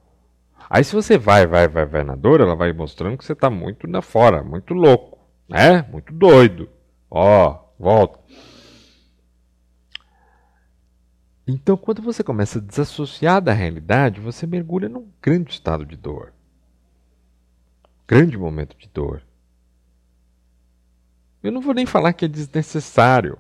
Aí 0.74 0.86
se 0.86 0.96
você 0.96 1.18
vai, 1.18 1.46
vai, 1.46 1.68
vai, 1.68 1.86
vai 1.86 2.02
na 2.02 2.16
dor, 2.16 2.40
ela 2.40 2.56
vai 2.56 2.72
mostrando 2.72 3.18
que 3.18 3.26
você 3.26 3.34
está 3.34 3.50
muito 3.50 3.88
na 3.88 4.02
fora, 4.02 4.42
muito 4.42 4.74
louco, 4.74 5.20
né? 5.50 5.82
Muito 5.92 6.14
doido. 6.14 6.70
Ó, 7.10 7.62
volta. 7.78 8.18
Então, 11.46 11.76
quando 11.76 12.02
você 12.02 12.24
começa 12.24 12.58
a 12.58 12.62
desassociar 12.62 13.42
da 13.42 13.52
realidade, 13.52 14.22
você 14.22 14.48
mergulha 14.48 14.88
num 14.88 15.12
grande 15.22 15.52
estado 15.52 15.86
de 15.86 15.98
dor. 15.98 16.32
Grande 18.08 18.38
momento 18.38 18.78
de 18.78 18.88
dor. 18.88 19.22
Eu 21.44 21.52
não 21.52 21.60
vou 21.60 21.74
nem 21.74 21.86
falar 21.86 22.14
que 22.14 22.24
é 22.24 22.30
desnecessário. 22.30 23.38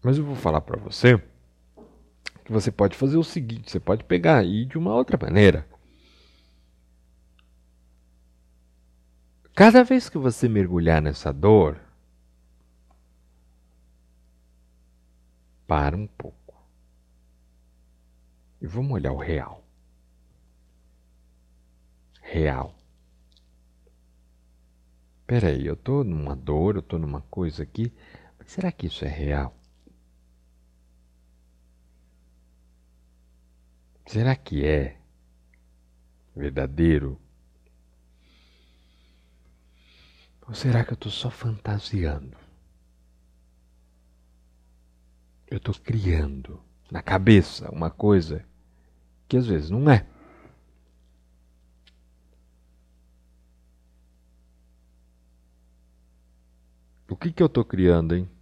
Mas 0.00 0.18
eu 0.18 0.24
vou 0.24 0.36
falar 0.36 0.60
para 0.60 0.78
você 0.78 1.20
que 2.48 2.52
você 2.52 2.72
pode 2.72 2.96
fazer 2.96 3.18
o 3.18 3.22
seguinte: 3.22 3.70
você 3.70 3.78
pode 3.78 4.04
pegar 4.04 4.42
e 4.42 4.64
de 4.64 4.78
uma 4.78 4.94
outra 4.94 5.18
maneira. 5.20 5.68
Cada 9.54 9.84
vez 9.84 10.08
que 10.08 10.16
você 10.16 10.48
mergulhar 10.48 11.02
nessa 11.02 11.30
dor, 11.30 11.78
para 15.66 15.94
um 15.94 16.06
pouco. 16.06 16.54
E 18.62 18.66
vamos 18.66 18.92
olhar 18.92 19.12
o 19.12 19.18
real. 19.18 19.62
Real. 22.22 22.74
Peraí, 25.26 25.66
eu 25.66 25.76
tô 25.76 26.02
numa 26.02 26.34
dor, 26.34 26.76
eu 26.76 26.82
tô 26.82 26.96
numa 26.98 27.20
coisa 27.22 27.62
aqui, 27.62 27.92
mas 28.38 28.50
será 28.50 28.72
que 28.72 28.86
isso 28.86 29.04
é 29.04 29.08
real? 29.08 29.57
Será 34.08 34.34
que 34.34 34.64
é 34.64 34.98
verdadeiro? 36.34 37.20
Ou 40.48 40.54
será 40.54 40.82
que 40.82 40.92
eu 40.92 40.94
estou 40.94 41.12
só 41.12 41.30
fantasiando? 41.30 42.34
Eu 45.46 45.58
estou 45.58 45.74
criando 45.74 46.58
na 46.90 47.02
cabeça 47.02 47.70
uma 47.70 47.90
coisa 47.90 48.42
que 49.28 49.36
às 49.36 49.46
vezes 49.46 49.68
não 49.68 49.90
é. 49.90 50.06
O 57.10 57.14
que, 57.14 57.30
que 57.30 57.42
eu 57.42 57.46
estou 57.46 57.62
criando, 57.62 58.16
hein? 58.16 58.37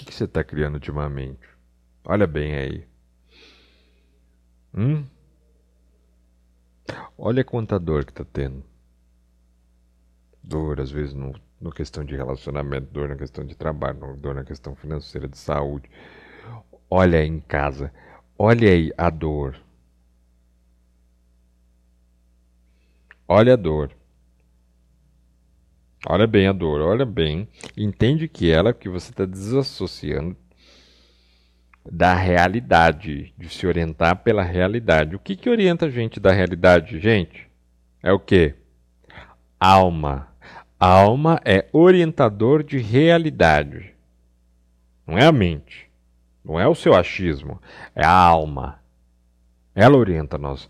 Que, 0.00 0.06
que 0.06 0.14
você 0.14 0.24
está 0.24 0.42
criando 0.42 0.74
ultimamente? 0.74 1.46
Olha 2.04 2.26
bem 2.26 2.54
aí. 2.54 2.88
Hum? 4.74 5.04
Olha 7.18 7.44
quanta 7.44 7.78
dor 7.78 8.04
que 8.04 8.12
tá 8.12 8.24
tendo. 8.24 8.64
Dor, 10.42 10.80
às 10.80 10.90
vezes, 10.90 11.12
no, 11.12 11.34
no 11.60 11.70
questão 11.70 12.02
de 12.04 12.16
relacionamento, 12.16 12.90
dor 12.90 13.08
na 13.08 13.16
questão 13.16 13.44
de 13.44 13.54
trabalho, 13.54 14.16
dor 14.16 14.34
na 14.34 14.44
questão 14.44 14.74
financeira, 14.74 15.28
de 15.28 15.36
saúde. 15.36 15.90
Olha 16.88 17.18
aí 17.18 17.26
em 17.26 17.40
casa. 17.40 17.92
Olha 18.38 18.70
aí 18.70 18.90
a 18.96 19.10
dor. 19.10 19.56
Olha 23.28 23.52
a 23.52 23.56
dor. 23.56 23.94
Olha 26.06 26.26
bem 26.26 26.46
a 26.46 26.52
dor, 26.52 26.80
olha 26.80 27.04
bem. 27.04 27.46
Entende 27.76 28.26
que 28.26 28.50
ela 28.50 28.72
que 28.72 28.88
você 28.88 29.10
está 29.10 29.26
desassociando 29.26 30.36
da 31.90 32.14
realidade, 32.14 33.34
de 33.36 33.48
se 33.48 33.66
orientar 33.66 34.16
pela 34.16 34.42
realidade. 34.42 35.14
O 35.14 35.18
que, 35.18 35.36
que 35.36 35.50
orienta 35.50 35.86
a 35.86 35.90
gente 35.90 36.18
da 36.18 36.32
realidade, 36.32 36.98
gente? 36.98 37.48
É 38.02 38.12
o 38.12 38.18
que? 38.18 38.54
Alma. 39.58 40.28
Alma 40.78 41.40
é 41.44 41.68
orientador 41.72 42.62
de 42.62 42.78
realidade. 42.78 43.94
Não 45.06 45.18
é 45.18 45.26
a 45.26 45.32
mente. 45.32 45.90
Não 46.42 46.58
é 46.58 46.66
o 46.66 46.74
seu 46.74 46.94
achismo. 46.94 47.60
É 47.94 48.04
a 48.04 48.12
alma. 48.12 48.79
Ela 49.74 49.96
orienta 49.96 50.36
nós 50.36 50.68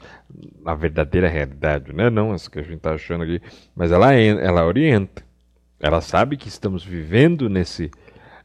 na 0.63 0.75
verdadeira 0.75 1.29
realidade, 1.29 1.93
não 1.93 2.05
é 2.05 2.11
não 2.11 2.35
essa 2.35 2.51
que 2.51 2.59
a 2.59 2.63
gente 2.63 2.77
está 2.77 2.95
achando 2.95 3.25
aqui, 3.25 3.41
mas 3.75 3.91
ela, 3.93 4.13
ela 4.15 4.67
orienta. 4.67 5.25
Ela 5.79 6.01
sabe 6.01 6.37
que 6.37 6.49
estamos 6.49 6.85
vivendo 6.85 7.49
nesse, 7.49 7.91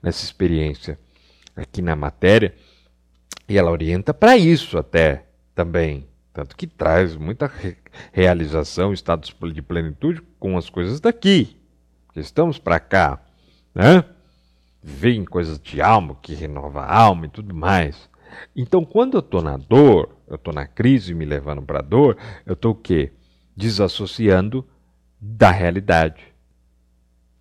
nessa 0.02 0.24
experiência 0.24 0.98
aqui 1.56 1.82
na 1.82 1.96
matéria, 1.96 2.54
e 3.48 3.58
ela 3.58 3.72
orienta 3.72 4.14
para 4.14 4.38
isso 4.38 4.78
até 4.78 5.26
também. 5.54 6.08
Tanto 6.34 6.56
que 6.56 6.68
traz 6.68 7.16
muita 7.16 7.48
re 7.48 7.78
realização, 8.12 8.92
estados 8.92 9.34
de 9.54 9.62
plenitude 9.62 10.22
com 10.38 10.58
as 10.58 10.70
coisas 10.70 11.00
daqui. 11.00 11.56
Estamos 12.14 12.60
para 12.60 12.78
cá, 12.78 13.22
né? 13.74 14.04
Vem 14.84 15.24
coisas 15.24 15.58
de 15.58 15.82
alma, 15.82 16.18
que 16.22 16.34
renova 16.34 16.82
a 16.82 16.94
alma 16.94 17.26
e 17.26 17.30
tudo 17.30 17.56
mais. 17.56 18.10
Então, 18.54 18.84
quando 18.84 19.16
eu 19.16 19.20
estou 19.20 19.42
na 19.42 19.56
dor, 19.56 20.15
eu 20.28 20.36
estou 20.36 20.54
na 20.54 20.66
crise 20.66 21.14
me 21.14 21.26
levando 21.26 21.62
para 21.62 21.80
a 21.80 21.84
dor, 21.84 22.18
eu 22.46 22.54
estou 22.54 22.72
o 22.72 22.76
quê? 22.76 23.12
Desassociando 23.56 24.68
da 25.20 25.52
realidade. 25.52 26.34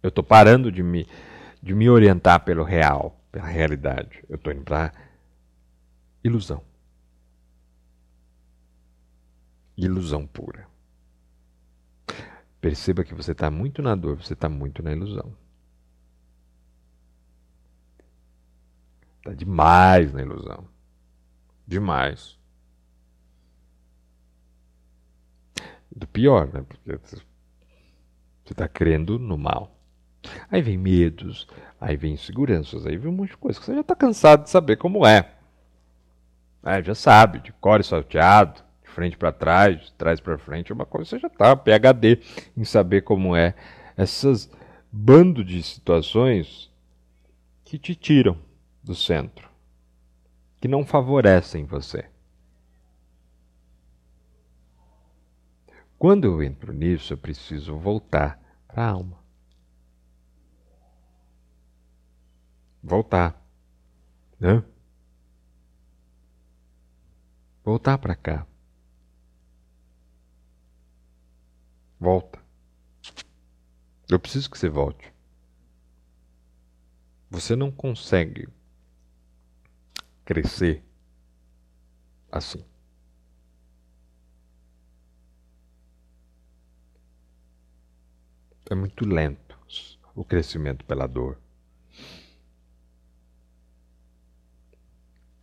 Eu 0.03 0.09
estou 0.09 0.23
parando 0.23 0.71
de 0.71 0.83
me, 0.83 1.07
de 1.63 1.75
me 1.75 1.89
orientar 1.89 2.45
pelo 2.45 2.63
real 2.63 3.21
pela 3.35 3.49
realidade. 3.49 4.25
Eu 4.29 4.37
estou 4.37 4.53
indo 4.53 4.63
para 4.63 4.93
ilusão. 6.23 6.63
Ilusão 9.77 10.25
pura. 10.25 10.69
Perceba 12.61 13.03
que 13.03 13.13
você 13.13 13.33
está 13.33 13.51
muito 13.51 13.83
na 13.83 13.97
dor, 13.97 14.23
você 14.23 14.35
está 14.35 14.49
muito 14.49 14.85
na 14.85 14.93
ilusão. 14.93 15.37
Está 19.19 19.35
demais 19.35 20.13
na 20.13 20.23
ilusão. 20.23 20.69
Demais. 21.67 22.39
Do 25.95 26.07
pior, 26.09 26.53
né? 26.53 26.65
Porque 26.69 26.99
você 26.99 27.23
está 28.51 28.67
crendo 28.67 29.19
no 29.19 29.39
mal. 29.39 29.75
Aí 30.51 30.63
vem 30.63 30.79
medos, 30.79 31.47
aí 31.81 31.97
vem 31.97 32.15
inseguranças, 32.15 32.87
aí 32.87 32.97
vem 32.97 33.11
um 33.11 33.15
monte 33.15 33.31
de 33.31 33.37
coisa 33.37 33.59
que 33.59 33.65
você 33.65 33.75
já 33.75 33.81
está 33.81 33.95
cansado 33.95 34.45
de 34.45 34.51
saber 34.51 34.77
como 34.77 35.07
é. 35.07 35.31
é 36.65 36.83
já 36.83 36.95
sabe, 36.95 37.41
de 37.41 37.53
core 37.53 37.85
salteado, 37.85 38.63
de 38.83 38.91
frente 38.91 39.17
para 39.17 39.33
trás, 39.33 39.81
de 39.81 39.93
trás 39.93 40.21
para 40.21 40.39
frente, 40.39 40.73
é 40.73 40.75
uma 40.75 40.87
coisa 40.87 41.11
você 41.11 41.19
já 41.19 41.29
está 41.29 41.55
PhD 41.55 42.21
em 42.57 42.65
saber 42.65 43.03
como 43.03 43.37
é 43.37 43.55
essas 43.97 44.51
bando 44.91 45.45
de 45.45 45.63
situações 45.63 46.71
que 47.65 47.79
te 47.79 47.95
tiram 47.95 48.39
do 48.83 48.95
centro, 48.95 49.49
que 50.61 50.69
não 50.69 50.85
favorecem 50.85 51.65
você. 51.65 52.07
Quando 56.05 56.27
eu 56.27 56.43
entro 56.43 56.71
nisso, 56.71 57.15
eu 57.15 57.17
preciso 57.17 57.79
voltar 57.79 58.39
para 58.69 58.85
a 58.85 58.91
alma. 58.91 59.25
voltar, 62.83 63.43
né? 64.39 64.63
Voltar 67.65 67.97
para 67.97 68.15
cá. 68.15 68.47
Volta. 71.99 72.39
Eu 74.07 74.21
preciso 74.21 74.51
que 74.51 74.59
você 74.59 74.69
volte. 74.69 75.11
Você 77.31 77.57
não 77.57 77.73
consegue 77.73 78.47
crescer 80.23 80.85
assim. 82.31 82.63
É 88.71 88.75
muito 88.75 89.07
lento 89.07 89.59
o 90.15 90.25
crescimento 90.25 90.85
pela 90.85 91.07
dor. 91.07 91.39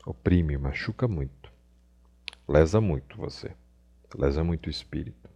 oprime, 0.06 0.58
machuca 0.58 1.08
muito, 1.08 1.52
lesa 2.48 2.82
muito 2.82 3.18
você, 3.18 3.52
lesa 4.16 4.44
muito 4.44 4.68
o 4.68 4.70
espírito. 4.70 5.30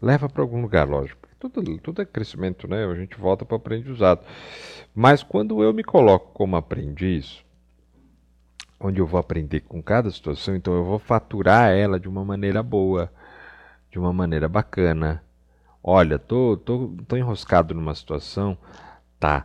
Leva 0.00 0.28
para 0.28 0.42
algum 0.42 0.62
lugar, 0.62 0.88
lógico. 0.88 1.28
Tudo, 1.40 1.78
tudo 1.78 2.02
é 2.02 2.04
crescimento, 2.04 2.68
né? 2.68 2.84
A 2.84 2.94
gente 2.94 3.16
volta 3.16 3.44
para 3.44 3.54
o 3.54 3.58
aprendizado. 3.58 4.24
Mas 4.94 5.24
quando 5.24 5.60
eu 5.62 5.72
me 5.72 5.82
coloco 5.82 6.32
como 6.32 6.54
aprendiz, 6.54 7.44
onde 8.78 9.00
eu 9.00 9.06
vou 9.06 9.18
aprender 9.18 9.60
com 9.62 9.82
cada 9.82 10.08
situação, 10.10 10.54
então 10.54 10.72
eu 10.74 10.84
vou 10.84 11.00
faturar 11.00 11.72
ela 11.72 11.98
de 11.98 12.08
uma 12.08 12.24
maneira 12.24 12.62
boa, 12.62 13.12
de 13.98 14.00
uma 14.00 14.12
maneira 14.12 14.48
bacana. 14.48 15.22
Olha, 15.82 16.18
tô, 16.18 16.56
tô, 16.56 16.94
tô 17.08 17.16
enroscado 17.16 17.74
numa 17.74 17.94
situação, 17.94 18.56
tá? 19.18 19.44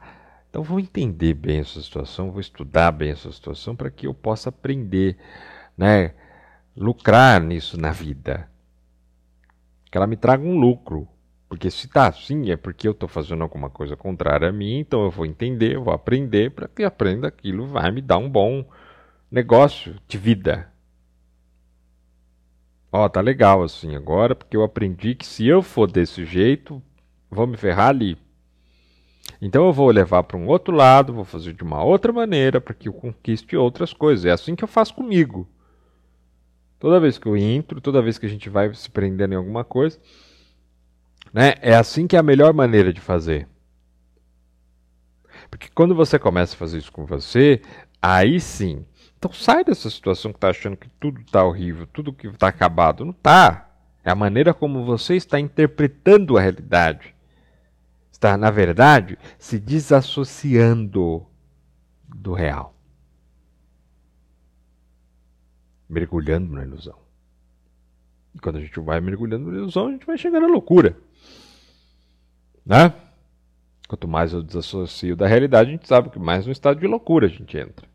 Então 0.50 0.62
vou 0.62 0.80
entender 0.80 1.34
bem 1.34 1.60
essa 1.60 1.82
situação, 1.82 2.32
vou 2.32 2.40
estudar 2.40 2.92
bem 2.92 3.10
essa 3.10 3.32
situação 3.32 3.76
para 3.76 3.90
que 3.90 4.06
eu 4.06 4.14
possa 4.14 4.50
aprender, 4.50 5.18
né, 5.76 6.14
lucrar 6.78 7.42
nisso 7.42 7.80
na 7.80 7.92
vida. 7.92 8.48
Que 9.90 9.98
ela 9.98 10.06
me 10.06 10.16
traga 10.16 10.44
um 10.44 10.60
lucro. 10.60 11.08
Porque 11.50 11.70
se 11.70 11.88
está 11.88 12.08
assim 12.08 12.52
é 12.52 12.58
porque 12.58 12.88
eu 12.88 12.94
estou 12.94 13.08
fazendo 13.10 13.44
alguma 13.44 13.70
coisa 13.70 13.96
contrária 13.96 14.50
a 14.50 14.52
mim, 14.52 14.80
então 14.80 15.04
eu 15.04 15.12
vou 15.12 15.26
entender, 15.26 15.76
eu 15.76 15.84
vou 15.84 15.94
aprender 15.94 16.52
para 16.52 16.68
que 16.68 16.84
aprenda 16.84 17.28
aquilo 17.28 17.68
vai 17.68 17.92
me 17.92 18.02
dar 18.02 18.18
um 18.18 18.30
bom 18.30 18.66
negócio 19.32 19.96
de 20.08 20.18
vida. 20.18 20.73
Ó, 22.96 23.10
tá 23.10 23.22
legal 23.22 23.64
assim 23.64 23.96
agora, 23.96 24.36
porque 24.36 24.56
eu 24.56 24.64
aprendi 24.64 25.16
que 25.16 25.26
se 25.26 25.48
eu 25.48 25.64
for 25.64 25.92
desse 25.92 26.24
jeito, 26.26 26.80
vou 27.28 27.48
me 27.48 27.58
ferrar 27.58 27.90
ali. 27.90 28.16
Então 29.42 29.66
eu 29.66 29.74
vou 29.74 29.90
levar 29.90 30.22
para 30.22 30.38
um 30.38 30.46
outro 30.46 30.76
lado, 30.76 31.12
vou 31.12 31.26
fazer 31.26 31.54
de 31.54 31.64
uma 31.64 31.84
outra 31.84 32.14
maneira 32.14 32.62
para 32.62 32.76
que 32.76 32.88
eu 32.88 32.94
conquiste 32.94 33.58
outras 33.58 33.94
coisas. 33.94 34.26
É 34.26 34.32
assim 34.32 34.56
que 34.56 34.64
eu 34.64 34.68
faço 34.68 34.94
comigo. 34.94 35.50
Toda 36.78 37.00
vez 37.00 37.18
que 37.18 37.26
eu 37.26 37.36
entro, 37.36 37.82
toda 37.82 38.00
vez 38.00 38.20
que 38.20 38.28
a 38.28 38.30
gente 38.30 38.48
vai 38.48 38.72
se 38.76 38.92
prendendo 38.92 39.34
em 39.34 39.38
alguma 39.38 39.64
coisa, 39.64 40.00
né? 41.34 41.56
É 41.62 41.74
assim 41.74 42.06
que 42.06 42.16
é 42.16 42.20
a 42.20 42.24
melhor 42.24 42.54
maneira 42.54 42.94
de 42.94 43.02
fazer. 43.02 43.48
Porque 45.50 45.68
quando 45.74 45.96
você 45.96 46.20
começa 46.20 46.54
a 46.54 46.60
fazer 46.60 46.78
isso 46.78 46.92
com 46.92 47.08
você, 47.08 47.60
aí 48.00 48.40
sim. 48.40 48.86
Então 49.24 49.32
sai 49.32 49.64
dessa 49.64 49.90
situação 49.90 50.34
que 50.34 50.38
está 50.38 50.50
achando 50.50 50.76
que 50.76 50.90
tudo 51.00 51.22
está 51.22 51.46
horrível, 51.46 51.88
tudo 51.88 52.12
que 52.12 52.28
está 52.28 52.50
acabado. 52.50 53.06
Não 53.06 53.14
está. 53.14 53.74
É 54.04 54.12
a 54.12 54.16
maneira 54.16 54.54
como 54.54 54.84
você 54.84 55.16
está 55.16 55.40
interpretando 55.40 56.38
a 56.38 56.42
realidade. 56.42 57.16
Está, 58.12 58.36
na 58.36 58.52
verdade, 58.52 59.18
se 59.40 59.58
desassociando 59.58 61.26
do 62.14 62.34
real. 62.34 62.76
Mergulhando 65.88 66.54
na 66.54 66.66
ilusão. 66.66 66.98
E 68.36 68.40
quando 68.40 68.58
a 68.58 68.60
gente 68.60 68.78
vai 68.82 69.00
mergulhando 69.00 69.50
na 69.50 69.58
ilusão, 69.58 69.88
a 69.88 69.92
gente 69.94 70.06
vai 70.06 70.18
chegando 70.18 70.48
à 70.48 70.50
loucura. 70.50 70.98
Né? 72.66 72.94
Quanto 73.88 74.06
mais 74.06 74.34
eu 74.34 74.44
desassocio 74.44 75.16
da 75.16 75.28
realidade, 75.28 75.70
a 75.70 75.72
gente 75.72 75.88
sabe 75.88 76.10
que 76.10 76.20
mais 76.20 76.46
no 76.46 76.52
estado 76.52 76.78
de 76.78 76.88
loucura 76.88 77.28
a 77.28 77.30
gente 77.30 77.58
entra. 77.58 77.93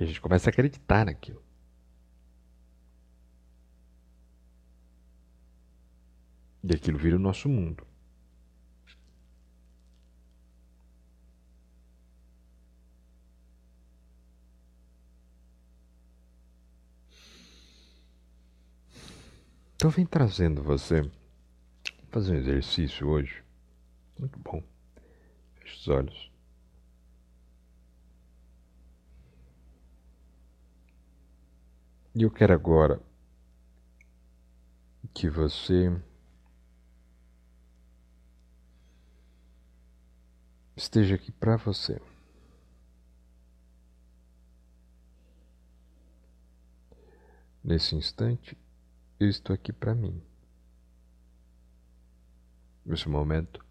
E 0.00 0.04
a 0.04 0.06
gente 0.06 0.20
começa 0.20 0.48
a 0.48 0.50
acreditar 0.50 1.04
naquilo. 1.04 1.42
E 6.64 6.74
aquilo 6.74 6.98
vira 6.98 7.16
o 7.16 7.18
nosso 7.18 7.50
mundo. 7.50 7.86
Então 19.76 19.90
vem 19.90 20.06
trazendo 20.06 20.62
você 20.62 21.10
fazer 22.10 22.32
um 22.32 22.36
exercício 22.36 23.06
hoje. 23.06 23.42
Muito 24.18 24.38
bom. 24.38 24.62
Feche 25.56 25.76
os 25.76 25.88
olhos. 25.88 26.29
E 32.12 32.22
eu 32.22 32.30
quero 32.30 32.52
agora 32.52 33.00
que 35.14 35.30
você 35.30 35.88
esteja 40.76 41.14
aqui 41.14 41.30
para 41.30 41.56
você. 41.56 42.02
Nesse 47.62 47.94
instante, 47.94 48.58
eu 49.20 49.28
estou 49.28 49.54
aqui 49.54 49.72
para 49.72 49.94
mim. 49.94 50.20
Nesse 52.84 53.08
momento, 53.08 53.64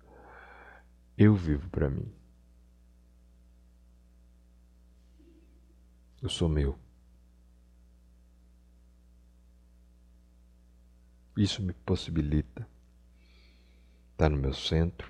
eu 1.17 1.35
vivo 1.35 1.69
para 1.69 1.89
mim. 1.89 2.09
Eu 6.21 6.29
sou 6.29 6.47
meu. 6.47 6.79
Isso 11.39 11.63
me 11.63 11.71
possibilita 11.71 12.67
estar 14.11 14.29
no 14.29 14.35
meu 14.35 14.53
centro, 14.53 15.09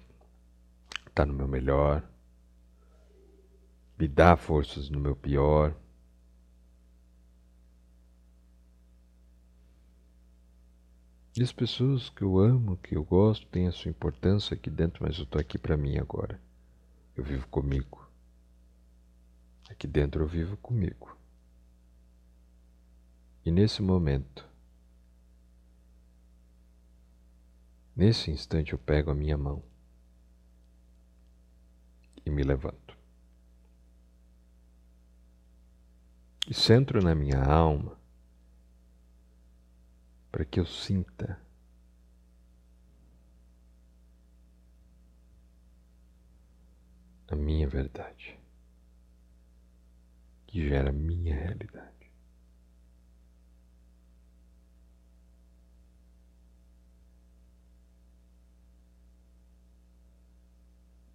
estar 1.07 1.25
no 1.25 1.33
meu 1.33 1.47
melhor, 1.47 2.07
me 3.97 4.07
dá 4.07 4.37
forças 4.37 4.91
no 4.91 4.99
meu 4.99 5.15
pior. 5.15 5.75
E 11.35 11.41
as 11.41 11.51
pessoas 11.51 12.11
que 12.11 12.21
eu 12.21 12.37
amo, 12.37 12.77
que 12.77 12.95
eu 12.95 13.03
gosto, 13.03 13.47
têm 13.47 13.65
a 13.65 13.71
sua 13.71 13.89
importância 13.89 14.53
aqui 14.53 14.69
dentro, 14.69 15.03
mas 15.03 15.17
eu 15.17 15.23
estou 15.23 15.41
aqui 15.41 15.57
para 15.57 15.75
mim 15.75 15.97
agora. 15.97 16.39
Eu 17.17 17.23
vivo 17.23 17.47
comigo. 17.47 18.07
Aqui 19.67 19.87
dentro 19.87 20.21
eu 20.21 20.27
vivo 20.27 20.55
comigo. 20.57 21.17
E 23.43 23.49
nesse 23.49 23.81
momento, 23.81 24.48
nesse 27.99 28.31
instante, 28.31 28.71
eu 28.71 28.79
pego 28.79 29.11
a 29.11 29.13
minha 29.13 29.37
mão 29.37 29.61
e 32.25 32.29
me 32.29 32.43
levanto. 32.43 32.97
E 36.47 36.53
centro 36.53 37.03
na 37.03 37.13
minha 37.13 37.43
alma 37.43 37.99
para 40.31 40.45
que 40.45 40.61
eu 40.61 40.65
sinta 40.65 41.37
a 47.27 47.35
minha 47.35 47.67
verdade, 47.67 48.39
que 50.47 50.65
gera 50.69 50.89
a 50.89 50.93
minha 50.93 51.35
realidade. 51.35 51.98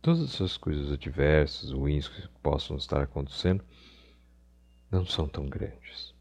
Todas 0.05 0.35
essas 0.35 0.59
coisas 0.59 0.93
adversas, 0.93 1.71
ruins 1.71 2.07
que 2.07 2.29
possam 2.43 2.77
estar 2.77 3.01
acontecendo, 3.01 3.65
não 4.91 5.07
são 5.07 5.27
tão 5.27 5.47
grandes. 5.47 6.15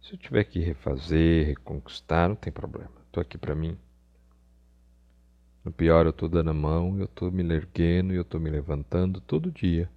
Se 0.00 0.12
eu 0.12 0.18
tiver 0.18 0.44
que 0.44 0.60
refazer, 0.60 1.48
reconquistar, 1.48 2.28
não 2.28 2.36
tem 2.36 2.52
problema. 2.52 2.92
Estou 3.06 3.20
aqui 3.20 3.36
para 3.36 3.56
mim. 3.56 3.76
No 5.64 5.72
pior, 5.72 6.06
eu 6.06 6.10
estou 6.10 6.28
dando 6.28 6.50
a 6.50 6.54
mão, 6.54 6.96
eu 7.00 7.06
estou 7.06 7.32
me 7.32 7.42
erguendo 7.52 8.14
eu 8.14 8.22
estou 8.22 8.40
me 8.40 8.50
levantando 8.50 9.20
todo 9.20 9.50
dia, 9.50 9.90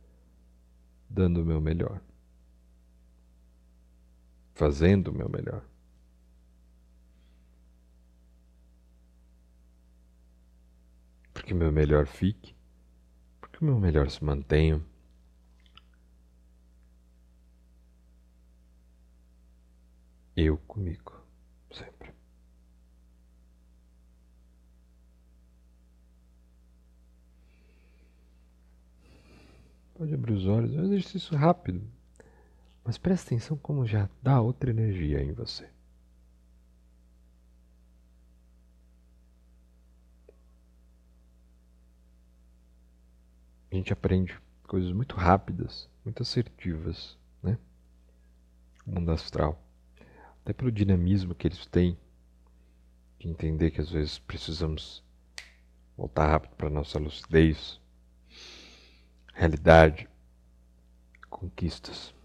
dando 1.08 1.44
o 1.44 1.46
meu 1.46 1.62
melhor. 1.62 2.02
Fazendo 4.56 5.10
o 5.10 5.14
meu 5.14 5.30
melhor. 5.30 5.64
Porque 11.46 11.54
o 11.54 11.58
meu 11.58 11.72
melhor 11.72 12.08
fique, 12.08 12.56
porque 13.40 13.64
o 13.64 13.66
meu 13.66 13.80
melhor 13.80 14.10
se 14.10 14.24
mantenha. 14.24 14.82
eu 20.36 20.58
comigo, 20.58 21.24
sempre. 21.72 22.12
Pode 29.94 30.16
abrir 30.16 30.34
os 30.34 30.48
olhos, 30.48 30.74
é 30.74 30.80
um 30.80 30.86
exercício 30.86 31.38
rápido, 31.38 31.88
mas 32.84 32.98
presta 32.98 33.28
atenção 33.28 33.56
como 33.56 33.86
já 33.86 34.10
dá 34.20 34.42
outra 34.42 34.72
energia 34.72 35.22
em 35.22 35.32
você. 35.32 35.75
A 43.76 43.78
gente 43.78 43.92
aprende 43.92 44.40
coisas 44.64 44.94
muito 44.94 45.18
rápidas, 45.18 45.90
muito 46.06 46.24
assertivas, 46.24 47.18
né? 47.44 47.60
O 48.88 48.92
mundo 48.92 49.12
astral 49.12 49.62
até 50.42 50.54
pelo 50.54 50.72
dinamismo 50.72 51.36
que 51.36 51.46
eles 51.46 51.66
têm, 51.66 51.98
de 53.20 53.28
entender 53.28 53.72
que 53.72 53.82
às 53.82 53.90
vezes 53.90 54.18
precisamos 54.18 55.04
voltar 55.98 56.26
rápido 56.26 56.56
para 56.56 56.70
nossa 56.70 56.98
lucidez, 56.98 57.82
realidade, 59.34 60.08
conquistas. 61.30 62.16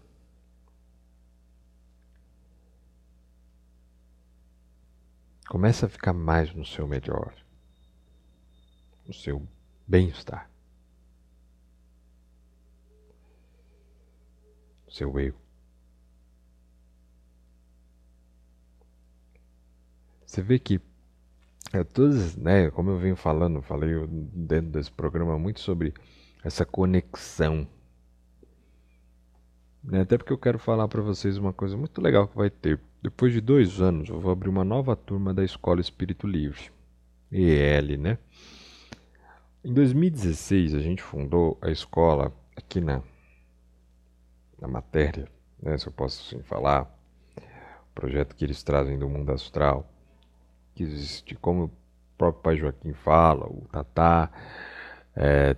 Começa 5.49 5.85
a 5.85 5.89
ficar 5.89 6.13
mais 6.13 6.53
no 6.53 6.65
seu 6.65 6.87
melhor, 6.87 7.35
no 9.05 9.13
seu 9.13 9.45
bem-estar, 9.85 10.50
seu 14.91 15.19
eu. 15.19 15.33
Você 20.25 20.41
vê 20.41 20.59
que 20.59 20.79
é, 21.73 21.83
todas, 21.83 22.35
né, 22.35 22.69
como 22.71 22.91
eu 22.91 22.97
venho 22.97 23.15
falando, 23.15 23.61
falei 23.61 23.93
dentro 24.07 24.71
desse 24.71 24.91
programa 24.91 25.37
muito 25.37 25.59
sobre 25.59 25.93
essa 26.43 26.65
conexão. 26.65 27.67
Né, 29.83 30.01
até 30.01 30.17
porque 30.17 30.31
eu 30.31 30.37
quero 30.37 30.59
falar 30.59 30.87
para 30.87 31.01
vocês 31.01 31.37
uma 31.37 31.51
coisa 31.51 31.75
muito 31.75 32.01
legal 32.01 32.27
que 32.27 32.37
vai 32.37 32.49
ter 32.49 32.79
depois 33.01 33.33
de 33.33 33.41
dois 33.41 33.81
anos, 33.81 34.09
eu 34.09 34.19
vou 34.19 34.31
abrir 34.31 34.49
uma 34.49 34.63
nova 34.63 34.95
turma 34.95 35.33
da 35.33 35.43
Escola 35.43 35.81
Espírito 35.81 36.27
Livre, 36.27 36.69
EL, 37.31 37.97
né? 37.97 38.19
Em 39.63 39.73
2016, 39.73 40.75
a 40.75 40.79
gente 40.79 41.01
fundou 41.01 41.57
a 41.61 41.71
escola 41.71 42.31
aqui 42.55 42.79
na, 42.79 43.01
na 44.61 44.67
matéria, 44.67 45.27
né, 45.61 45.77
se 45.77 45.87
eu 45.87 45.91
posso 45.91 46.23
assim 46.35 46.43
falar, 46.43 46.83
o 47.91 47.93
projeto 47.93 48.35
que 48.35 48.45
eles 48.45 48.63
trazem 48.63 48.97
do 48.97 49.09
mundo 49.09 49.31
astral, 49.31 49.91
que 50.73 50.83
existe, 50.83 51.35
como 51.35 51.65
o 51.65 51.71
próprio 52.17 52.41
pai 52.41 52.57
Joaquim 52.57 52.93
fala, 52.93 53.45
o 53.47 53.67
Tatá, 53.71 54.31
é, 55.15 55.55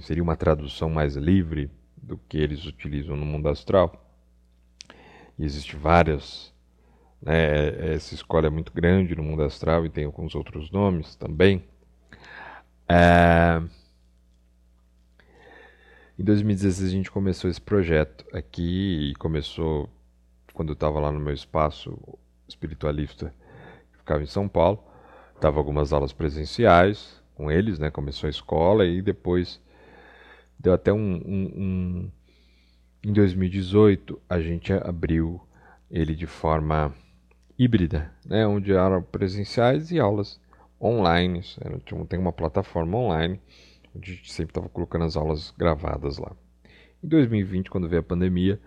seria 0.00 0.22
uma 0.22 0.36
tradução 0.36 0.88
mais 0.88 1.16
livre 1.16 1.70
do 1.96 2.16
que 2.16 2.38
eles 2.38 2.64
utilizam 2.66 3.16
no 3.16 3.26
mundo 3.26 3.48
astral. 3.48 3.92
E 5.36 5.44
existe 5.44 5.74
várias 5.74 6.54
né? 7.20 7.94
Essa 7.94 8.14
escola 8.14 8.46
é 8.46 8.50
muito 8.50 8.72
grande 8.72 9.16
no 9.16 9.22
mundo 9.22 9.42
astral 9.42 9.84
e 9.86 9.90
tem 9.90 10.04
alguns 10.04 10.34
outros 10.34 10.70
nomes 10.70 11.16
também. 11.16 11.64
É... 12.88 13.60
Em 16.18 16.24
2016 16.24 16.88
a 16.88 16.92
gente 16.92 17.10
começou 17.10 17.50
esse 17.50 17.60
projeto 17.60 18.24
aqui 18.32 19.10
e 19.10 19.14
começou 19.16 19.86
quando 20.54 20.70
eu 20.70 20.72
estava 20.72 20.98
lá 20.98 21.12
no 21.12 21.20
meu 21.20 21.34
espaço 21.34 21.98
espiritualista, 22.48 23.34
que 23.92 23.98
ficava 23.98 24.22
em 24.22 24.26
São 24.26 24.48
Paulo. 24.48 24.82
Tava 25.38 25.58
algumas 25.58 25.92
aulas 25.92 26.14
presenciais 26.14 27.22
com 27.34 27.50
eles, 27.50 27.78
né? 27.78 27.90
Começou 27.90 28.28
a 28.28 28.30
escola 28.30 28.86
e 28.86 29.02
depois 29.02 29.60
deu 30.58 30.72
até 30.72 30.90
um, 30.90 31.16
um, 31.16 31.52
um... 31.54 32.10
em 33.04 33.12
2018 33.12 34.18
a 34.26 34.40
gente 34.40 34.72
abriu 34.72 35.38
ele 35.90 36.14
de 36.14 36.26
forma 36.26 36.94
híbrida, 37.58 38.10
né, 38.24 38.46
onde 38.46 38.72
eram 38.72 39.02
presenciais 39.02 39.90
e 39.90 40.00
aulas 40.00 40.40
online. 40.80 41.42
Tem 42.08 42.18
uma 42.18 42.32
plataforma 42.32 42.96
online, 42.96 43.38
a 44.02 44.06
gente 44.06 44.32
sempre 44.32 44.50
estava 44.50 44.68
colocando 44.68 45.04
as 45.04 45.16
aulas 45.16 45.52
gravadas 45.56 46.18
lá. 46.18 46.32
Em 47.02 47.08
2020, 47.08 47.70
quando 47.70 47.88
veio 47.88 48.00
a 48.00 48.04
pandemia, 48.04 48.60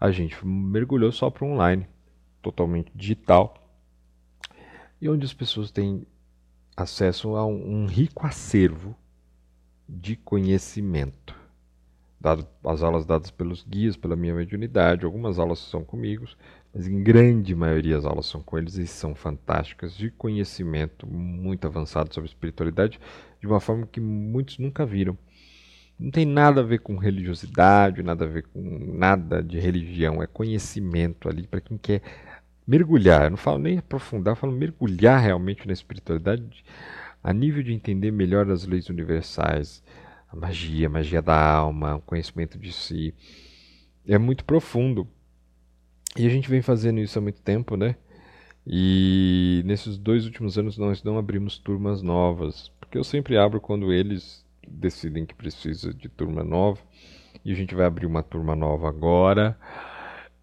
a 0.00 0.10
gente 0.10 0.46
mergulhou 0.46 1.10
só 1.12 1.30
para 1.30 1.46
online, 1.46 1.86
totalmente 2.42 2.90
digital, 2.94 3.62
e 5.00 5.08
onde 5.08 5.24
as 5.24 5.32
pessoas 5.32 5.70
têm 5.70 6.06
acesso 6.76 7.36
a 7.36 7.46
um, 7.46 7.86
rico 7.86 8.26
acervo 8.26 8.96
de 9.88 10.16
conhecimento. 10.16 11.34
Dado, 12.20 12.46
as 12.64 12.82
aulas 12.82 13.06
dadas 13.06 13.30
pelos 13.30 13.62
guias, 13.62 13.96
pela 13.96 14.16
minha 14.16 14.34
mediunidade, 14.34 15.04
algumas 15.04 15.38
aulas 15.38 15.58
são 15.58 15.84
comigo, 15.84 16.26
mas 16.76 16.86
em 16.86 17.02
grande 17.02 17.54
maioria 17.54 17.96
as 17.96 18.04
aulas 18.04 18.26
são 18.26 18.42
com 18.42 18.58
eles 18.58 18.74
e 18.76 18.86
são 18.86 19.14
fantásticas, 19.14 19.96
de 19.96 20.10
conhecimento 20.10 21.06
muito 21.06 21.66
avançado 21.66 22.12
sobre 22.12 22.28
espiritualidade, 22.28 23.00
de 23.40 23.46
uma 23.46 23.60
forma 23.60 23.86
que 23.86 23.98
muitos 23.98 24.58
nunca 24.58 24.84
viram. 24.84 25.16
Não 25.98 26.10
tem 26.10 26.26
nada 26.26 26.60
a 26.60 26.64
ver 26.64 26.80
com 26.80 26.98
religiosidade, 26.98 28.02
nada 28.02 28.26
a 28.26 28.28
ver 28.28 28.42
com 28.42 28.92
nada 28.92 29.42
de 29.42 29.58
religião, 29.58 30.22
é 30.22 30.26
conhecimento 30.26 31.30
ali 31.30 31.46
para 31.46 31.62
quem 31.62 31.78
quer 31.78 32.02
mergulhar. 32.66 33.24
Eu 33.24 33.30
não 33.30 33.38
falo 33.38 33.56
nem 33.56 33.78
aprofundar, 33.78 34.32
eu 34.32 34.36
falo 34.36 34.52
mergulhar 34.52 35.18
realmente 35.18 35.66
na 35.66 35.72
espiritualidade 35.72 36.62
a 37.24 37.32
nível 37.32 37.62
de 37.62 37.72
entender 37.72 38.10
melhor 38.10 38.50
as 38.50 38.66
leis 38.66 38.90
universais, 38.90 39.82
a 40.28 40.36
magia, 40.36 40.88
a 40.88 40.90
magia 40.90 41.22
da 41.22 41.40
alma, 41.40 41.96
o 41.96 42.02
conhecimento 42.02 42.58
de 42.58 42.70
si. 42.70 43.14
É 44.06 44.18
muito 44.18 44.44
profundo 44.44 45.08
e 46.16 46.26
a 46.26 46.30
gente 46.30 46.48
vem 46.48 46.62
fazendo 46.62 47.00
isso 47.00 47.18
há 47.18 47.22
muito 47.22 47.40
tempo, 47.42 47.76
né? 47.76 47.96
E 48.66 49.62
nesses 49.64 49.96
dois 49.96 50.24
últimos 50.24 50.58
anos 50.58 50.76
nós 50.76 51.02
não 51.02 51.18
abrimos 51.18 51.58
turmas 51.58 52.02
novas, 52.02 52.72
porque 52.80 52.98
eu 52.98 53.04
sempre 53.04 53.36
abro 53.36 53.60
quando 53.60 53.92
eles 53.92 54.44
decidem 54.66 55.24
que 55.24 55.34
precisa 55.34 55.94
de 55.94 56.08
turma 56.08 56.42
nova. 56.42 56.80
E 57.44 57.52
a 57.52 57.54
gente 57.54 57.74
vai 57.74 57.86
abrir 57.86 58.06
uma 58.06 58.22
turma 58.24 58.56
nova 58.56 58.88
agora. 58.88 59.56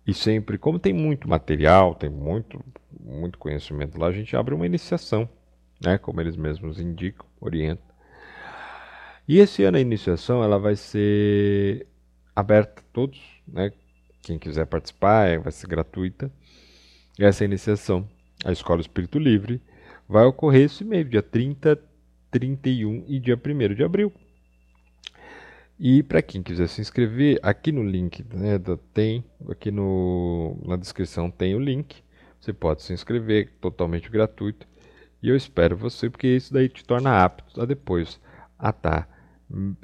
E 0.07 0.13
sempre, 0.13 0.57
como 0.57 0.79
tem 0.79 0.93
muito 0.93 1.27
material, 1.27 1.95
tem 1.95 2.09
muito, 2.09 2.63
muito 2.99 3.37
conhecimento 3.37 3.99
lá, 3.99 4.07
a 4.07 4.11
gente 4.11 4.35
abre 4.35 4.53
uma 4.53 4.65
iniciação, 4.65 5.27
né? 5.83 5.97
Como 5.97 6.21
eles 6.21 6.37
mesmos 6.37 6.79
indicam, 6.79 7.25
orientam. 7.41 7.93
E 9.27 9.39
esse 9.39 9.63
ano 9.63 9.77
a 9.77 9.81
iniciação 9.81 10.43
ela 10.43 10.59
vai 10.59 10.75
ser 10.75 11.87
aberta 12.35 12.81
a 12.81 12.85
todos, 12.93 13.21
né? 13.47 13.71
Quem 14.23 14.39
quiser 14.39 14.65
participar, 14.65 15.27
é, 15.27 15.37
vai 15.37 15.51
ser 15.51 15.67
gratuita. 15.67 16.31
Essa 17.19 17.43
iniciação, 17.43 18.07
a 18.43 18.53
Escola 18.53 18.79
Espírito 18.79 19.19
Livre, 19.19 19.61
vai 20.07 20.23
ocorrer 20.23 20.63
esse 20.63 20.83
mês, 20.85 21.07
dia 21.09 21.21
30, 21.21 21.77
31 22.31 23.03
e 23.05 23.19
dia 23.19 23.35
1 23.35 23.75
de 23.75 23.83
abril. 23.83 24.11
E 25.77 26.01
para 26.01 26.21
quem 26.21 26.41
quiser 26.41 26.69
se 26.69 26.79
inscrever, 26.79 27.37
aqui 27.43 27.73
no 27.73 27.83
link, 27.83 28.23
né, 28.33 28.57
tem, 28.93 29.25
aqui 29.49 29.69
no, 29.69 30.57
na 30.65 30.77
descrição 30.77 31.29
tem 31.29 31.53
o 31.53 31.59
link. 31.59 32.01
Você 32.39 32.53
pode 32.53 32.81
se 32.81 32.93
inscrever, 32.93 33.51
totalmente 33.59 34.09
gratuito. 34.09 34.65
E 35.21 35.27
eu 35.27 35.35
espero 35.35 35.75
você, 35.75 36.09
porque 36.09 36.27
isso 36.27 36.53
daí 36.53 36.69
te 36.69 36.85
torna 36.85 37.23
apto 37.23 37.59
a 37.59 37.65
depois 37.65 38.21
a 38.57 38.69
estar 38.69 39.01
tá 39.01 39.07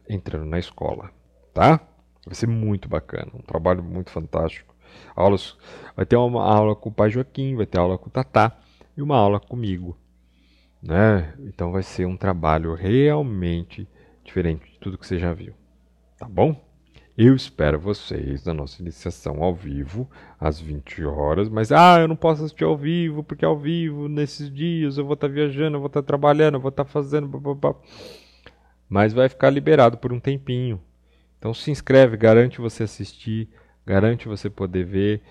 entrando 0.07 0.45
na 0.45 0.59
escola, 0.59 1.11
tá? 1.53 1.81
Vai 2.25 2.35
ser 2.35 2.47
muito 2.47 2.87
bacana, 2.87 3.31
um 3.33 3.41
trabalho 3.41 3.83
muito 3.83 4.11
fantástico. 4.11 4.75
Aulas, 5.15 5.57
vai 5.95 6.05
ter 6.05 6.15
uma 6.15 6.43
aula 6.43 6.75
com 6.75 6.89
o 6.89 6.93
pai 6.93 7.09
Joaquim, 7.09 7.55
vai 7.55 7.65
ter 7.65 7.79
aula 7.79 7.97
com 7.97 8.07
o 8.07 8.11
Tatá 8.11 8.57
e 8.95 9.01
uma 9.01 9.17
aula 9.17 9.39
comigo. 9.39 9.97
Né? 10.81 11.33
Então 11.39 11.71
vai 11.71 11.83
ser 11.83 12.05
um 12.05 12.17
trabalho 12.17 12.73
realmente 12.73 13.87
diferente 14.23 14.71
de 14.71 14.79
tudo 14.79 14.97
que 14.97 15.05
você 15.05 15.17
já 15.17 15.33
viu. 15.33 15.53
Tá 16.17 16.27
bom? 16.27 16.69
Eu 17.21 17.35
espero 17.35 17.77
vocês 17.77 18.45
na 18.45 18.53
nossa 18.53 18.81
iniciação 18.81 19.43
ao 19.43 19.53
vivo, 19.53 20.09
às 20.39 20.57
20 20.57 21.03
horas. 21.03 21.49
Mas, 21.49 21.69
ah, 21.69 21.99
eu 21.99 22.07
não 22.07 22.15
posso 22.15 22.45
assistir 22.45 22.63
ao 22.63 22.77
vivo, 22.77 23.25
porque 23.25 23.43
ao 23.43 23.59
vivo, 23.59 24.07
nesses 24.07 24.49
dias, 24.49 24.97
eu 24.97 25.03
vou 25.03 25.15
estar 25.15 25.27
tá 25.27 25.33
viajando, 25.33 25.75
eu 25.75 25.81
vou 25.81 25.87
estar 25.87 26.01
tá 26.01 26.07
trabalhando, 26.07 26.53
eu 26.53 26.61
vou 26.61 26.69
estar 26.69 26.85
tá 26.85 26.89
fazendo. 26.89 27.27
Blá, 27.27 27.41
blá, 27.41 27.55
blá. 27.55 27.75
Mas 28.87 29.11
vai 29.11 29.27
ficar 29.27 29.49
liberado 29.49 29.97
por 29.97 30.13
um 30.13 30.19
tempinho. 30.19 30.81
Então 31.39 31.53
se 31.53 31.71
inscreve, 31.71 32.17
garante 32.17 32.59
você 32.59 32.83
assistir, 32.83 33.49
garante 33.85 34.27
você 34.27 34.49
poder 34.49 34.85
ver 34.85 35.21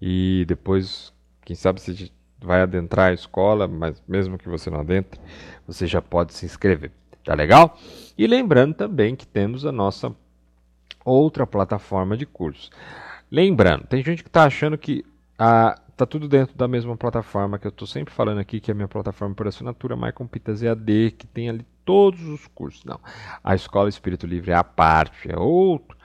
e 0.00 0.44
depois, 0.48 1.12
quem 1.44 1.54
sabe 1.54 1.80
você 1.80 2.10
vai 2.40 2.62
adentrar 2.62 3.10
a 3.10 3.14
escola, 3.14 3.68
mas 3.68 4.02
mesmo 4.08 4.38
que 4.38 4.48
você 4.48 4.70
não 4.70 4.80
adentre, 4.80 5.20
você 5.66 5.86
já 5.86 6.00
pode 6.00 6.32
se 6.32 6.46
inscrever. 6.46 6.90
Tá 7.24 7.34
legal? 7.34 7.76
E 8.16 8.26
lembrando 8.26 8.74
também 8.74 9.14
que 9.14 9.26
temos 9.26 9.66
a 9.66 9.72
nossa 9.72 10.14
outra 11.04 11.46
plataforma 11.46 12.16
de 12.16 12.24
cursos. 12.24 12.70
Lembrando, 13.30 13.86
tem 13.86 14.02
gente 14.02 14.22
que 14.22 14.28
está 14.28 14.44
achando 14.44 14.78
que 14.78 15.04
a, 15.38 15.78
tá 15.96 16.06
tudo 16.06 16.28
dentro 16.28 16.56
da 16.56 16.66
mesma 16.66 16.96
plataforma 16.96 17.58
que 17.58 17.66
eu 17.66 17.70
estou 17.70 17.86
sempre 17.86 18.14
falando 18.14 18.38
aqui, 18.38 18.60
que 18.60 18.70
é 18.70 18.72
a 18.72 18.74
minha 18.74 18.88
plataforma 18.88 19.34
por 19.34 19.46
assinatura, 19.46 19.96
Maicon 19.96 20.26
Pitas 20.26 20.62
EAD, 20.62 21.12
que 21.18 21.26
tem 21.26 21.50
ali 21.50 21.66
todos 21.88 22.20
os 22.28 22.46
cursos. 22.48 22.84
Não. 22.84 23.00
A 23.42 23.54
Escola 23.54 23.88
Espírito 23.88 24.26
Livre 24.26 24.50
é 24.50 24.54
a 24.54 24.62
parte, 24.62 25.32
é 25.32 25.38
outro. 25.38 25.96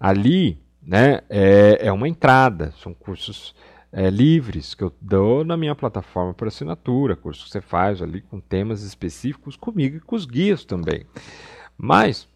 Ali 0.00 0.60
né, 0.82 1.20
é, 1.30 1.86
é 1.86 1.92
uma 1.92 2.08
entrada, 2.08 2.74
são 2.82 2.92
cursos 2.92 3.54
é, 3.92 4.10
livres 4.10 4.74
que 4.74 4.82
eu 4.82 4.92
dou 5.00 5.44
na 5.44 5.56
minha 5.56 5.76
plataforma 5.76 6.34
por 6.34 6.48
assinatura, 6.48 7.14
cursos 7.14 7.44
que 7.44 7.50
você 7.52 7.60
faz 7.60 8.02
ali 8.02 8.22
com 8.22 8.40
temas 8.40 8.82
específicos 8.82 9.54
comigo 9.54 9.98
e 9.98 10.00
com 10.00 10.16
os 10.16 10.26
guias 10.26 10.64
também. 10.64 11.06
Mas 11.78 12.28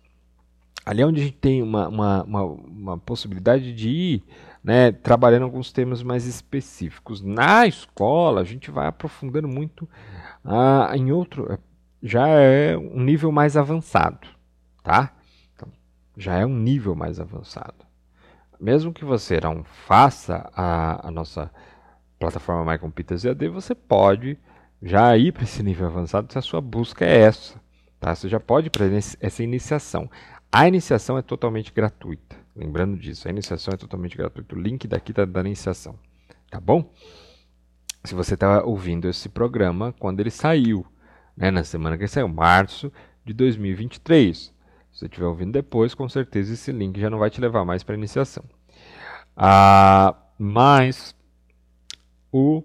ali 0.86 1.02
é 1.02 1.06
onde 1.06 1.20
a 1.20 1.24
gente 1.24 1.36
tem 1.36 1.60
uma, 1.60 1.88
uma, 1.88 2.22
uma, 2.22 2.42
uma 2.44 2.98
possibilidade 2.98 3.74
de 3.74 3.88
ir 3.88 4.24
né, 4.62 4.92
trabalhando 4.92 5.42
alguns 5.42 5.72
temas 5.72 6.00
mais 6.00 6.26
específicos. 6.26 7.22
Na 7.22 7.66
escola, 7.66 8.40
a 8.40 8.44
gente 8.44 8.70
vai 8.70 8.86
aprofundando 8.86 9.48
muito 9.48 9.88
ah, 10.44 10.92
em 10.94 11.10
outro 11.10 11.58
já 12.02 12.26
é 12.28 12.76
um 12.76 13.00
nível 13.00 13.32
mais 13.32 13.56
avançado, 13.56 14.28
tá? 14.82 15.12
Então, 15.54 15.68
já 16.16 16.36
é 16.36 16.46
um 16.46 16.56
nível 16.56 16.94
mais 16.94 17.18
avançado. 17.18 17.86
Mesmo 18.60 18.92
que 18.92 19.04
você 19.04 19.40
não 19.40 19.62
faça 19.64 20.50
a, 20.54 21.08
a 21.08 21.10
nossa 21.10 21.50
plataforma 22.18 22.72
My 22.72 22.78
Computers 22.78 23.24
EAD, 23.24 23.48
você 23.48 23.74
pode 23.74 24.36
já 24.82 25.16
ir 25.16 25.32
para 25.32 25.44
esse 25.44 25.62
nível 25.62 25.86
avançado 25.86 26.32
se 26.32 26.38
a 26.38 26.42
sua 26.42 26.60
busca 26.60 27.04
é 27.04 27.20
essa. 27.20 27.60
Tá? 28.00 28.14
Você 28.14 28.28
já 28.28 28.40
pode 28.40 28.70
para 28.70 28.86
essa 29.20 29.42
iniciação. 29.42 30.10
A 30.50 30.66
iniciação 30.66 31.18
é 31.18 31.22
totalmente 31.22 31.72
gratuita. 31.72 32.36
Lembrando 32.54 32.96
disso, 32.96 33.28
a 33.28 33.30
iniciação 33.30 33.74
é 33.74 33.76
totalmente 33.76 34.16
gratuita. 34.16 34.54
O 34.54 34.58
link 34.58 34.88
daqui 34.88 35.12
está 35.12 35.24
da 35.24 35.40
iniciação. 35.40 35.96
Tá 36.50 36.60
bom? 36.60 36.90
Se 38.04 38.14
você 38.14 38.34
está 38.34 38.64
ouvindo 38.64 39.08
esse 39.08 39.28
programa 39.28 39.94
quando 39.98 40.20
ele 40.20 40.30
saiu, 40.30 40.86
né, 41.38 41.52
na 41.52 41.62
semana 41.62 41.96
que 41.96 42.08
saiu, 42.08 42.28
março 42.28 42.92
de 43.24 43.32
2023. 43.32 44.36
Se 44.38 44.52
você 44.90 45.06
estiver 45.06 45.26
ouvindo 45.26 45.52
depois, 45.52 45.94
com 45.94 46.08
certeza 46.08 46.52
esse 46.52 46.72
link 46.72 47.00
já 47.00 47.08
não 47.08 47.18
vai 47.18 47.30
te 47.30 47.40
levar 47.40 47.64
mais 47.64 47.84
para 47.84 47.94
a 47.94 47.98
iniciação. 47.98 48.44
Ah, 49.36 50.16
mas 50.36 51.14
o, 52.32 52.64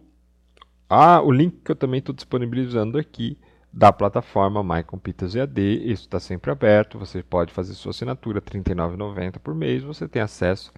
ah, 0.89 1.21
o 1.21 1.31
link 1.31 1.57
que 1.63 1.71
eu 1.71 1.75
também 1.75 1.99
estou 1.99 2.15
disponibilizando 2.15 2.97
aqui 2.97 3.37
da 3.71 3.93
plataforma 3.93 4.63
MyCompitas 4.63 5.35
EAD. 5.35 5.61
Isso 5.83 6.03
está 6.03 6.19
sempre 6.19 6.49
aberto. 6.49 6.97
Você 6.97 7.21
pode 7.21 7.53
fazer 7.53 7.75
sua 7.75 7.91
assinatura 7.91 8.39
R$ 8.39 8.59
39,90 8.59 9.37
por 9.37 9.53
mês. 9.53 9.83
Você 9.83 10.07
tem 10.07 10.21
acesso 10.21 10.73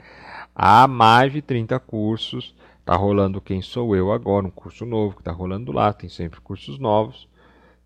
a 0.53 0.85
mais 0.85 1.31
de 1.31 1.41
30 1.41 1.79
cursos. 1.79 2.53
Está 2.79 2.95
rolando 2.95 3.41
Quem 3.41 3.61
Sou 3.61 3.95
Eu 3.95 4.11
agora, 4.11 4.45
um 4.45 4.51
curso 4.51 4.85
novo 4.85 5.15
que 5.15 5.21
está 5.21 5.31
rolando 5.31 5.71
lá. 5.71 5.93
Tem 5.93 6.09
sempre 6.09 6.41
cursos 6.41 6.77
novos. 6.77 7.27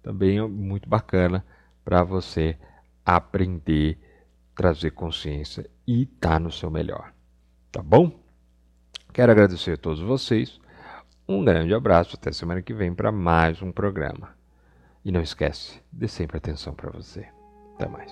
Também 0.10 0.40
é 0.40 0.42
muito 0.42 0.90
bacana 0.90 1.46
para 1.86 2.02
você 2.02 2.58
aprender, 3.06 3.96
trazer 4.56 4.90
consciência 4.90 5.70
e 5.86 6.02
estar 6.02 6.30
tá 6.30 6.40
no 6.40 6.52
seu 6.52 6.72
melhor. 6.72 7.14
Tá 7.72 7.84
bom? 7.84 8.20
Quero 9.14 9.32
agradecer 9.32 9.74
a 9.74 9.78
todos 9.78 10.02
vocês. 10.02 10.60
Um 11.28 11.46
grande 11.46 11.76
abraço. 11.76 12.16
Até 12.16 12.32
semana 12.32 12.60
que 12.60 12.74
vem 12.74 12.92
para 12.92 13.12
mais 13.12 13.62
um 13.62 13.72
programa. 13.72 14.36
E 15.06 15.12
não 15.12 15.22
esquece, 15.22 15.80
dê 15.92 16.08
sempre 16.08 16.38
atenção 16.38 16.74
para 16.74 16.90
você. 16.90 17.28
Até 17.76 17.88
mais. 17.88 18.12